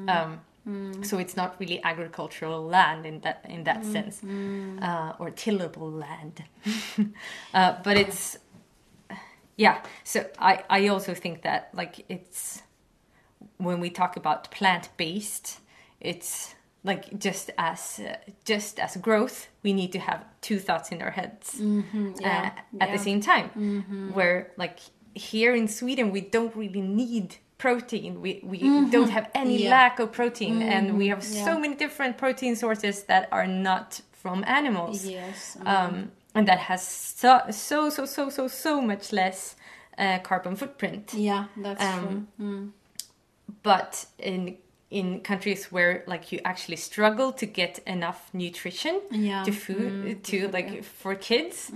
Um, 0.08 0.40
So 1.02 1.18
it's 1.18 1.36
not 1.36 1.56
really 1.60 1.80
agricultural 1.84 2.64
land 2.66 3.06
in 3.06 3.20
that 3.20 3.44
in 3.48 3.64
that 3.64 3.84
sense, 3.84 4.22
uh, 4.82 5.12
or 5.18 5.30
tillable 5.30 5.90
land. 5.92 6.42
uh, 7.54 7.74
but 7.84 7.96
it's 7.96 8.38
yeah. 9.56 9.82
So 10.04 10.26
I 10.38 10.64
I 10.68 10.88
also 10.88 11.14
think 11.14 11.42
that 11.42 11.70
like 11.74 12.04
it's 12.08 12.62
when 13.58 13.80
we 13.80 13.90
talk 13.90 14.16
about 14.16 14.50
plant 14.50 14.88
based, 14.96 15.60
it's 16.00 16.54
like 16.84 17.18
just 17.18 17.50
as 17.58 18.00
uh, 18.00 18.16
just 18.44 18.78
as 18.78 18.96
growth, 18.96 19.48
we 19.62 19.72
need 19.72 19.92
to 19.92 19.98
have 19.98 20.24
two 20.40 20.58
thoughts 20.58 20.90
in 20.92 21.02
our 21.02 21.10
heads 21.10 21.56
yeah, 21.60 22.52
uh, 22.54 22.82
at 22.82 22.92
the 22.92 22.98
same 22.98 23.20
time. 23.20 24.12
Where 24.12 24.52
like 24.56 24.78
here 25.14 25.54
in 25.54 25.68
Sweden, 25.68 26.10
we 26.10 26.20
don't 26.20 26.54
really 26.54 26.82
need 26.82 27.36
protein. 27.58 28.20
We 28.20 28.40
we 28.42 28.58
don't 28.90 29.10
have 29.10 29.30
any 29.34 29.64
Yeah. 29.64 29.70
lack 29.70 29.98
of 29.98 30.12
protein, 30.12 30.62
and 30.62 30.96
we 30.98 31.08
have 31.08 31.24
yeah. 31.24 31.44
so 31.44 31.58
many 31.58 31.74
different 31.74 32.18
protein 32.18 32.54
sources 32.56 33.04
that 33.04 33.28
are 33.32 33.46
not 33.46 34.00
from 34.26 34.44
animals 34.46 35.04
yes 35.04 35.56
um, 35.64 36.10
and 36.34 36.48
that 36.48 36.58
has 36.58 36.82
so 37.22 37.40
so 37.50 37.88
so 37.90 38.04
so 38.04 38.28
so 38.28 38.48
so 38.48 38.80
much 38.80 39.12
less 39.12 39.54
uh, 39.98 40.18
carbon 40.18 40.56
footprint. 40.56 41.14
yeah 41.14 41.44
that's 41.56 41.84
um, 41.84 42.28
true 42.38 42.46
mm. 42.46 42.70
But 43.66 44.06
in 44.18 44.56
in 44.90 45.20
countries 45.20 45.72
where 45.72 46.04
like 46.06 46.30
you 46.32 46.38
actually 46.44 46.76
struggle 46.76 47.32
to 47.32 47.46
get 47.46 47.80
enough 47.86 48.20
nutrition 48.32 49.00
Yeah. 49.10 49.42
to 49.44 49.52
food 49.52 50.22
to 50.24 50.48
like 50.56 50.84
for 50.84 51.14
kids, 51.16 51.72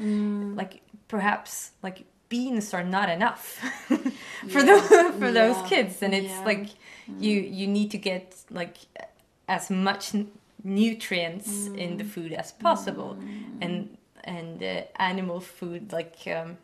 like 0.61 0.81
perhaps 1.09 1.72
like 1.83 2.05
beans 2.29 2.72
are 2.74 2.85
not 2.85 3.09
enough 3.11 3.59
for 4.48 4.62
the, 4.62 4.76
for 5.18 5.33
those 5.33 5.61
kids, 5.68 6.03
and 6.03 6.14
it's 6.14 6.38
Yeah. 6.38 6.44
like 6.50 6.66
you 7.18 7.35
you 7.59 7.66
need 7.66 7.90
to 7.90 7.98
get 7.98 8.37
like 8.50 8.76
as 9.48 9.70
much 9.70 10.14
n- 10.14 10.29
nutrients 10.64 11.66
in 11.74 11.96
the 11.96 12.05
food 12.05 12.33
as 12.33 12.53
possible, 12.53 13.16
and 13.61 13.96
and 14.24 14.62
uh, 14.62 14.83
animal 14.96 15.40
food 15.40 15.92
like 15.92 16.16
um, 16.37 16.57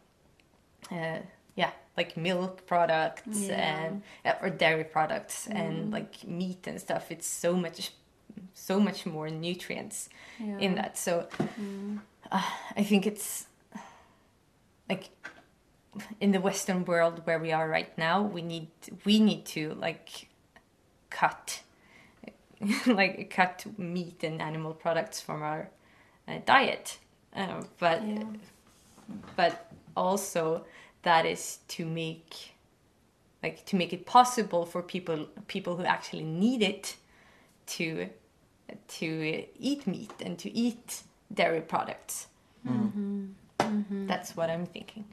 uh, 0.92 1.18
yeah 1.56 1.70
like 1.96 2.16
milk 2.16 2.66
products 2.66 3.40
Yeah. 3.48 3.54
and 3.76 4.02
uh, 4.24 4.34
or 4.42 4.50
dairy 4.50 4.84
products 4.84 5.46
and 5.46 5.92
like 5.92 6.26
meat 6.26 6.66
and 6.66 6.80
stuff. 6.80 7.10
It's 7.10 7.26
so 7.26 7.54
much 7.56 7.92
so 8.52 8.78
much 8.78 9.06
more 9.06 9.28
nutrients 9.30 10.08
in 10.38 10.74
that. 10.74 10.98
So 10.98 11.26
uh, 12.30 12.42
I 12.76 12.82
think 12.84 13.06
it's 13.06 13.46
like 14.88 15.08
in 16.20 16.32
the 16.32 16.40
Western 16.40 16.84
world 16.84 17.22
where 17.24 17.38
we 17.38 17.52
are 17.52 17.68
right 17.68 17.96
now, 17.96 18.20
we 18.22 18.42
need 18.42 18.68
we 19.04 19.20
need 19.20 19.46
to 19.46 19.74
like 19.74 20.28
cut 21.08 21.62
like 22.86 23.30
cut 23.30 23.64
meat 23.78 24.22
and 24.22 24.42
animal 24.42 24.74
products 24.74 25.20
from 25.20 25.42
our 25.42 25.70
uh, 26.28 26.38
diet. 26.44 26.98
Uh, 27.34 27.62
but 27.78 28.02
but 29.36 29.70
also 29.96 30.64
that 31.06 31.24
is 31.24 31.60
to 31.68 31.86
make 31.86 32.56
like 33.40 33.64
to 33.64 33.76
make 33.76 33.92
it 33.92 34.04
possible 34.06 34.66
for 34.66 34.82
people 34.82 35.26
people 35.46 35.76
who 35.76 35.84
actually 35.84 36.24
need 36.24 36.62
it 36.62 36.96
to 37.66 38.08
to 38.88 39.06
eat 39.58 39.86
meat 39.86 40.12
and 40.20 40.36
to 40.36 40.48
eat 40.52 41.02
dairy 41.32 41.60
products. 41.60 42.26
That's 44.08 44.36
what 44.36 44.50
I'm 44.50 44.66
thinking. 44.66 45.04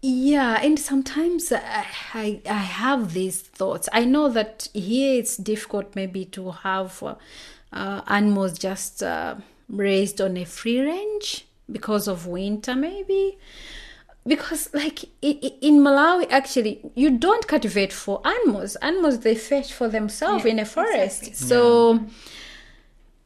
Yeah, 0.00 0.58
and 0.62 0.78
sometimes 0.78 1.52
I, 1.52 1.86
I 2.14 2.40
I 2.46 2.64
have 2.82 3.12
these 3.12 3.42
thoughts. 3.42 3.90
I 3.92 4.06
know 4.06 4.30
that 4.30 4.68
here 4.72 5.20
it's 5.20 5.36
difficult 5.36 5.94
maybe 5.94 6.24
to 6.36 6.50
have 6.50 7.02
uh, 7.02 7.14
uh, 7.72 8.00
animals 8.06 8.58
just 8.58 9.02
uh, 9.02 9.34
raised 9.68 10.18
on 10.20 10.38
a 10.38 10.44
free 10.44 10.80
range 10.80 11.44
because 11.70 12.08
of 12.08 12.26
winter, 12.26 12.74
maybe. 12.74 13.38
Because 14.26 14.72
like 14.72 15.04
in 15.20 15.78
Malawi, 15.80 16.26
actually, 16.30 16.80
you 16.94 17.10
don't 17.18 17.46
cultivate 17.48 17.92
for 17.92 18.20
animals. 18.26 18.76
Animals 18.76 19.20
they 19.20 19.34
fetch 19.34 19.72
for 19.72 19.88
themselves 19.88 20.44
Yeah, 20.44 20.50
in 20.52 20.58
a 20.60 20.64
forest. 20.64 21.22
exactly. 21.26 21.32
So, 21.34 22.06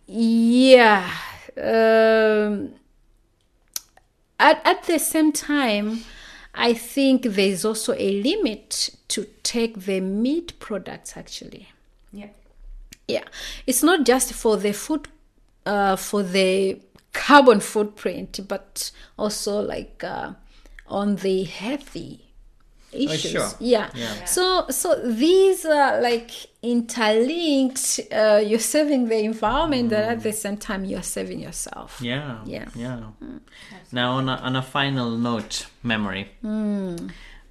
yeah. 0.07 1.11
Um, 1.57 2.75
at 4.39 4.61
at 4.67 4.83
the 4.85 4.99
same 4.99 5.33
time, 5.33 6.05
I 6.55 6.75
think 6.75 7.23
there 7.23 7.47
is 7.49 7.65
also 7.65 7.95
a 7.95 8.23
limit 8.23 8.91
to 9.09 9.27
take 9.43 9.81
the 9.81 10.01
meat 10.01 10.59
products. 10.61 11.17
Actually, 11.17 11.69
Yeah. 12.13 12.29
yeah, 13.09 13.25
it's 13.67 13.83
not 13.83 14.05
just 14.05 14.33
for 14.33 14.57
the 14.57 14.73
food, 14.73 15.09
uh, 15.65 15.97
for 15.97 16.23
the 16.23 16.81
carbon 17.13 17.61
footprint, 17.61 18.41
but 18.47 18.91
also 19.19 19.61
like 19.61 20.05
uh, 20.05 20.33
on 20.89 21.17
the 21.17 21.45
healthy 21.45 22.23
issues. 22.93 23.33
sure. 23.33 23.51
Yeah. 23.61 23.91
Yeah. 23.95 24.25
So 24.25 24.67
so 24.71 24.95
these 25.07 25.65
are 25.67 26.01
like 26.01 26.31
interlinked. 26.63 28.01
Uh, 28.13 28.43
you're 28.45 28.59
serving 28.59 29.09
the 29.09 29.19
environment, 29.25 29.93
and 29.93 30.05
at 30.05 30.23
the 30.23 30.33
same 30.33 30.57
time 30.57 30.85
you're 30.85 31.03
serving 31.03 31.41
yourself. 31.41 31.99
Yeah. 32.01 32.39
Yeah. 32.45 32.69
Yeah. 32.75 33.01
Now, 33.93 34.13
on 34.13 34.29
a, 34.29 34.37
on 34.37 34.57
a 34.57 34.63
final 34.63 35.11
note, 35.11 35.67
Memory. 35.83 36.29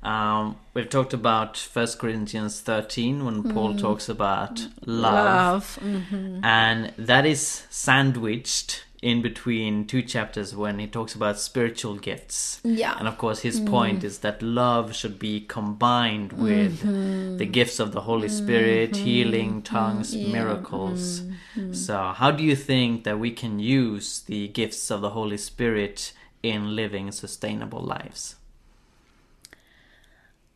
Um, 0.04 0.58
we've 0.76 0.89
talked 0.89 1.13
about 1.13 1.58
First 1.58 1.98
Corinthians 1.98 2.62
13 2.62 3.26
when 3.26 3.41
Paul 3.56 3.76
talks 3.76 4.08
about 4.08 4.67
love, 4.86 5.80
Love. 5.80 5.80
Mhm. 5.82 6.41
and 6.45 6.93
that 7.00 7.26
is 7.26 7.63
sandwiched 7.71 8.85
in 9.05 9.21
between 9.21 9.85
two 9.85 10.01
chapters 10.01 10.55
when 10.55 10.79
he 10.79 10.87
talks 10.87 11.13
about 11.13 11.39
spiritual 11.39 11.95
gifts. 11.95 12.59
Yeah. 12.63 12.97
And 12.97 13.07
of 13.07 13.19
course, 13.19 13.41
his 13.41 13.61
mm. 13.61 13.69
point 13.69 14.03
is 14.03 14.19
that 14.19 14.41
love 14.41 14.95
should 14.95 15.19
be 15.19 15.41
combined 15.41 16.33
with 16.33 16.81
mm-hmm. 16.81 17.37
the 17.37 17.45
gifts 17.45 17.79
of 17.79 17.91
the 17.91 18.01
Holy 18.01 18.27
Spirit, 18.27 18.93
mm-hmm. 18.93 19.05
healing, 19.05 19.61
tongues, 19.61 20.15
miracles. 20.15 21.21
Mm-hmm. 21.21 21.73
So, 21.73 22.13
how 22.15 22.31
do 22.31 22.43
you 22.43 22.55
think 22.55 23.03
that 23.03 23.19
we 23.19 23.29
can 23.29 23.59
use 23.59 24.21
the 24.21 24.47
gifts 24.47 24.89
of 24.89 25.01
the 25.01 25.11
Holy 25.11 25.37
Spirit 25.37 26.11
in 26.41 26.75
living 26.75 27.11
sustainable 27.11 27.81
lives? 27.81 28.37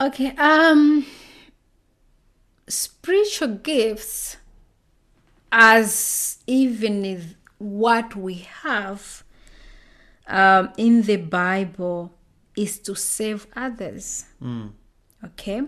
Okay. 0.02 0.34
Um 0.38 1.06
spiritual 2.68 3.50
gifts 3.62 4.38
as 5.52 6.40
even 6.48 7.06
if 7.06 7.36
what 7.60 8.16
we 8.16 8.48
have 8.64 9.24
um, 10.28 10.72
in 10.78 11.04
the 11.04 11.18
Bible 11.18 12.14
is 12.58 12.80
to 12.80 12.96
save 12.96 13.48
others. 13.56 14.26
Okay. 15.24 15.62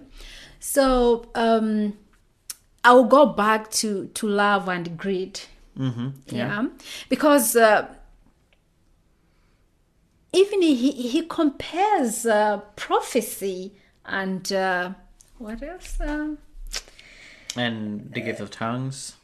So 0.60 1.30
um 1.36 1.94
I'll 2.84 3.04
go 3.04 3.26
back 3.28 3.70
to 3.72 4.08
to 4.08 4.28
love 4.28 4.68
and 4.68 4.98
greed. 4.98 5.40
Mm-hmm. 5.78 6.10
Yeah. 6.28 6.68
Because 7.10 7.56
uh, 7.56 7.88
even 10.34 10.62
he 10.62 10.92
he 10.92 11.22
compares 11.28 12.26
uh, 12.26 12.58
prophecy 12.76 13.74
and 14.06 14.52
uh, 14.52 14.92
what 15.38 15.62
else? 15.62 16.00
Uh, 16.02 16.36
And 17.56 18.14
the 18.14 18.22
gift 18.22 18.40
of 18.40 18.50
tongues. 18.50 19.16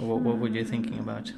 What, 0.00 0.20
what 0.20 0.38
were 0.38 0.48
you 0.48 0.64
thinking 0.64 0.98
about? 0.98 1.32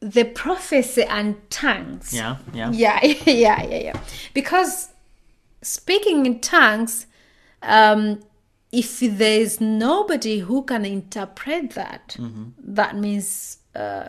the 0.00 0.24
prophecy 0.24 1.02
and 1.02 1.36
tongues. 1.50 2.12
Yeah, 2.14 2.36
yeah. 2.54 2.70
Yeah, 2.72 3.04
yeah, 3.04 3.62
yeah, 3.64 3.78
yeah. 3.78 4.00
Because 4.32 4.90
speaking 5.62 6.24
in 6.26 6.40
tongues, 6.40 7.06
um, 7.62 8.20
if 8.70 9.00
there 9.00 9.40
is 9.40 9.60
nobody 9.60 10.40
who 10.40 10.62
can 10.62 10.84
interpret 10.84 11.70
that, 11.72 12.16
that 12.58 12.96
means 12.96 13.58
uh, 13.74 14.08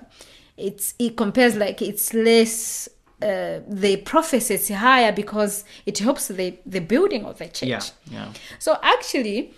it's 0.58 0.94
it 1.00 1.16
compares 1.18 1.56
like 1.56 1.82
it's 1.82 2.14
less. 2.14 2.90
Uh, 3.22 3.60
the 3.68 3.98
prophecy 4.06 4.54
is 4.54 4.70
higher 4.70 5.12
because 5.12 5.66
it 5.86 5.98
helps 6.00 6.30
the 6.30 6.58
the 6.66 6.80
building 6.80 7.26
of 7.26 7.38
the 7.38 7.48
church. 7.48 7.68
Yeah, 7.68 7.82
yeah. 8.10 8.32
So 8.60 8.78
actually, 8.82 9.54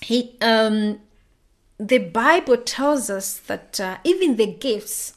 he 0.00 0.36
um, 0.40 0.98
the 1.88 1.98
Bible 1.98 2.56
tells 2.56 3.10
us 3.10 3.38
that 3.38 3.80
uh, 3.80 3.98
even 4.04 4.36
the 4.36 4.46
gifts, 4.46 5.14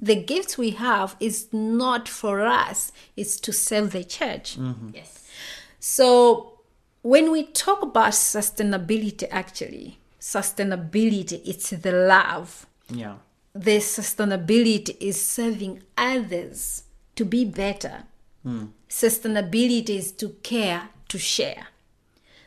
the 0.00 0.16
gifts 0.16 0.56
we 0.56 0.70
have, 0.70 1.16
is 1.20 1.48
not 1.52 2.08
for 2.08 2.46
us; 2.46 2.92
it's 3.16 3.38
to 3.40 3.52
serve 3.52 3.92
the 3.92 4.04
church. 4.04 4.56
Yes. 4.92 5.28
So 5.80 6.60
when 7.02 7.30
we 7.30 7.44
talk 7.44 7.82
about 7.82 8.12
sustainability, 8.12 9.28
actually, 9.30 9.98
sustainability 10.20 11.40
it's 11.44 11.70
the 11.70 11.92
love. 11.92 12.66
Yeah. 12.88 13.16
The 13.54 13.78
sustainability 13.78 14.96
is 15.00 15.22
serving 15.22 15.82
others 15.96 16.84
to 17.16 17.24
be 17.24 17.44
better. 17.44 18.04
Sustainability 18.88 19.90
is 19.90 20.12
to 20.12 20.30
care, 20.42 20.88
to 21.08 21.18
share. 21.18 21.66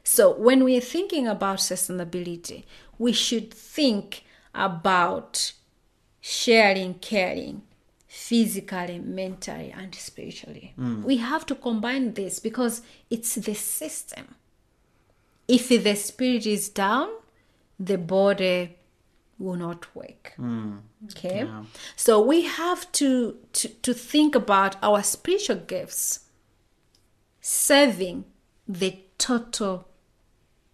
So 0.04 0.34
when 0.36 0.64
we're 0.64 0.82
thinking 0.82 1.28
about 1.28 1.58
sustainability, 1.60 2.64
we 3.02 3.12
should 3.12 3.52
think 3.52 4.24
about 4.54 5.54
sharing, 6.20 6.94
caring, 6.94 7.64
physically, 8.08 9.00
mentally, 9.00 9.74
and 9.76 9.96
spiritually. 9.96 10.74
Hmm. 10.76 11.02
We 11.02 11.18
have 11.18 11.44
to 11.48 11.56
combine 11.56 12.14
this 12.14 12.38
because 12.40 12.84
it's 13.10 13.34
the 13.36 13.56
system. 13.56 14.36
If 15.48 15.70
the 15.70 15.96
spirit 15.96 16.46
is 16.46 16.70
down, 16.70 17.10
the 17.80 17.98
body 17.98 18.78
will 19.40 19.56
not 19.56 19.96
work. 19.96 20.34
Hmm. 20.36 20.78
Okay? 21.06 21.48
So 21.96 22.22
we 22.22 22.44
have 22.44 22.92
to, 22.92 23.38
to, 23.54 23.68
to 23.68 23.94
think 23.96 24.36
about 24.36 24.76
our 24.84 25.02
spiritual 25.02 25.56
gifts 25.56 26.20
serving 27.42 28.26
the 28.68 29.00
total 29.18 29.88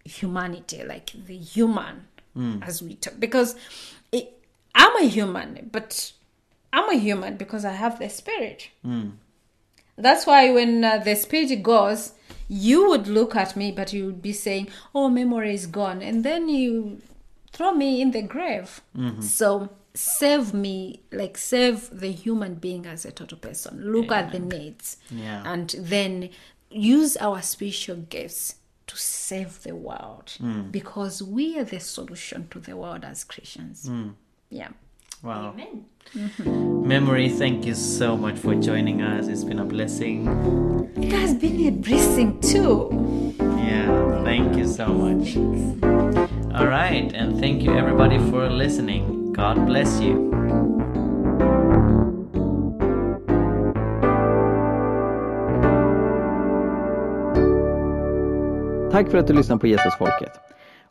humanity, 0.04 0.84
like 0.84 1.12
the 1.26 1.38
human, 1.38 2.08
Mm. 2.38 2.66
as 2.66 2.82
we 2.82 2.94
talk. 2.94 3.14
Because 3.18 3.56
it, 4.12 4.32
I'm 4.74 4.96
a 4.96 5.08
human, 5.08 5.68
but 5.72 6.12
I'm 6.72 6.88
a 6.88 6.98
human 6.98 7.36
because 7.36 7.64
I 7.64 7.72
have 7.72 7.98
the 7.98 8.08
spirit. 8.08 8.68
Mm. 8.86 9.12
That's 9.96 10.26
why 10.26 10.52
when 10.52 10.84
uh, 10.84 10.98
the 10.98 11.16
spirit 11.16 11.62
goes, 11.62 12.12
you 12.48 12.88
would 12.88 13.08
look 13.08 13.34
at 13.34 13.56
me, 13.56 13.72
but 13.72 13.92
you 13.92 14.06
would 14.06 14.22
be 14.22 14.32
saying, 14.32 14.68
"Oh, 14.94 15.08
Memory 15.08 15.54
is 15.54 15.66
gone," 15.66 16.00
and 16.02 16.24
then 16.24 16.48
you 16.48 17.02
throw 17.52 17.72
me 17.72 18.00
in 18.00 18.12
the 18.12 18.22
grave. 18.22 18.80
Mm-hmm. 18.96 19.20
So 19.22 19.70
save 19.94 20.54
me, 20.54 21.00
like 21.10 21.36
save 21.36 21.90
the 21.90 22.12
human 22.12 22.54
being 22.54 22.86
as 22.86 23.04
a 23.04 23.10
total 23.10 23.38
person. 23.38 23.92
Look 23.92 24.12
at 24.12 24.30
the 24.30 24.38
needs, 24.38 24.98
Yeah. 25.10 25.42
and 25.44 25.74
then 25.78 26.30
use 26.70 27.16
our 27.16 27.42
spiritual 27.42 27.96
gifts 27.96 28.54
to 28.88 28.96
save 28.96 29.62
the 29.62 29.74
world 29.74 30.34
hmm. 30.38 30.70
because 30.70 31.22
we 31.22 31.58
are 31.58 31.64
the 31.64 31.80
solution 31.80 32.48
to 32.48 32.58
the 32.58 32.76
world 32.76 33.04
as 33.04 33.24
Christians. 33.24 33.86
Hmm. 33.86 34.10
Yeah. 34.50 34.70
Wow. 35.22 35.50
Amen. 35.50 35.84
Mm-hmm. 36.14 36.88
Memory, 36.88 37.28
thank 37.28 37.66
you 37.66 37.74
so 37.74 38.16
much 38.16 38.38
for 38.38 38.54
joining 38.54 39.02
us. 39.02 39.28
It's 39.28 39.44
been 39.44 39.58
a 39.58 39.64
blessing. 39.64 40.26
It 40.96 41.12
has 41.12 41.34
been 41.34 41.66
a 41.66 41.70
blessing 41.70 42.40
too. 42.40 43.34
Yeah, 43.38 44.24
thank 44.24 44.56
you 44.56 44.66
so 44.66 44.86
much. 44.86 45.36
All 46.54 46.66
right, 46.66 47.12
and 47.12 47.38
thank 47.38 47.62
you 47.62 47.76
everybody 47.76 48.18
for 48.30 48.48
listening. 48.48 49.32
God 49.32 49.66
bless 49.66 50.00
you. 50.00 50.77
Tack 58.90 59.08
för 59.08 59.18
att 59.18 59.26
du 59.26 59.32
lyssnar 59.34 59.56
på 59.56 59.66
Jesusfolket. 59.66 60.32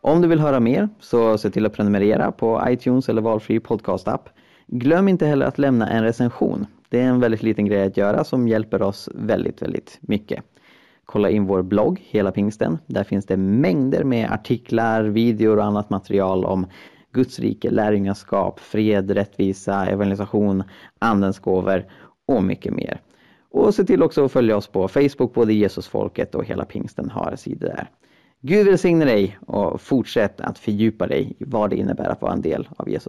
Om 0.02 0.22
du 0.22 0.28
vill 0.28 0.40
höra 0.40 0.60
mer 0.60 0.90
så 1.00 1.38
se 1.38 1.50
till 1.50 1.66
att 1.66 1.74
prenumerera 1.74 2.32
på 2.32 2.64
iTunes 2.68 3.10
eller 3.10 3.22
valfri 3.22 3.60
podcastapp. 3.60 4.30
Glöm 4.68 5.08
inte 5.08 5.26
heller 5.26 5.46
att 5.46 5.58
lämna 5.58 5.90
en 5.90 6.04
recension. 6.04 6.66
Det 6.90 7.00
är 7.00 7.04
en 7.04 7.20
väldigt 7.20 7.44
liten 7.44 7.66
grej 7.66 7.84
att 7.84 7.98
göra 7.98 8.24
som 8.24 8.48
hjälper 8.48 8.82
oss 8.82 9.10
väldigt, 9.16 9.62
väldigt 9.62 9.98
mycket. 10.02 10.44
Kolla 11.06 11.30
in 11.30 11.46
vår 11.46 11.62
blogg 11.62 12.02
Hela 12.10 12.32
Pingsten. 12.32 12.78
Där 12.86 13.04
finns 13.04 13.26
det 13.26 13.38
mängder 13.38 14.04
med 14.04 14.32
artiklar, 14.32 15.04
videor 15.04 15.58
och 15.58 15.66
annat 15.66 15.90
material 15.90 16.46
om 16.46 16.68
Guds 17.12 17.40
rike, 17.40 17.70
lärjungaskap, 17.70 18.60
fred, 18.60 19.12
rättvisa, 19.12 19.86
evangelisation, 19.86 20.64
andens 21.00 21.40
gåvor 21.40 21.86
och 22.26 22.44
mycket 22.44 22.74
mer. 22.74 23.02
Och 23.58 23.76
se 23.76 23.84
till 23.84 24.04
också 24.04 24.26
att 24.26 24.32
följa 24.32 24.58
oss 24.58 24.68
på 24.68 24.88
Facebook, 24.88 25.34
både 25.34 25.54
Jesusfolket 25.54 26.36
och 26.36 26.46
Hela 26.46 26.66
Pingsten 26.66 27.10
har 27.10 27.36
sidor 27.36 27.68
där. 27.68 27.90
Gud 28.42 28.66
välsigne 28.66 29.06
dig 29.06 29.38
och 29.48 29.82
fortsätt 29.82 30.42
att 30.42 30.60
fördjupa 30.60 31.08
dig 31.08 31.36
i 31.40 31.44
vad 31.44 31.70
det 31.70 31.76
innebär 31.76 32.10
att 32.10 32.22
vara 32.22 32.34
en 32.34 32.42
del 32.42 32.68
av 32.78 32.90
Jesus. 32.90 33.06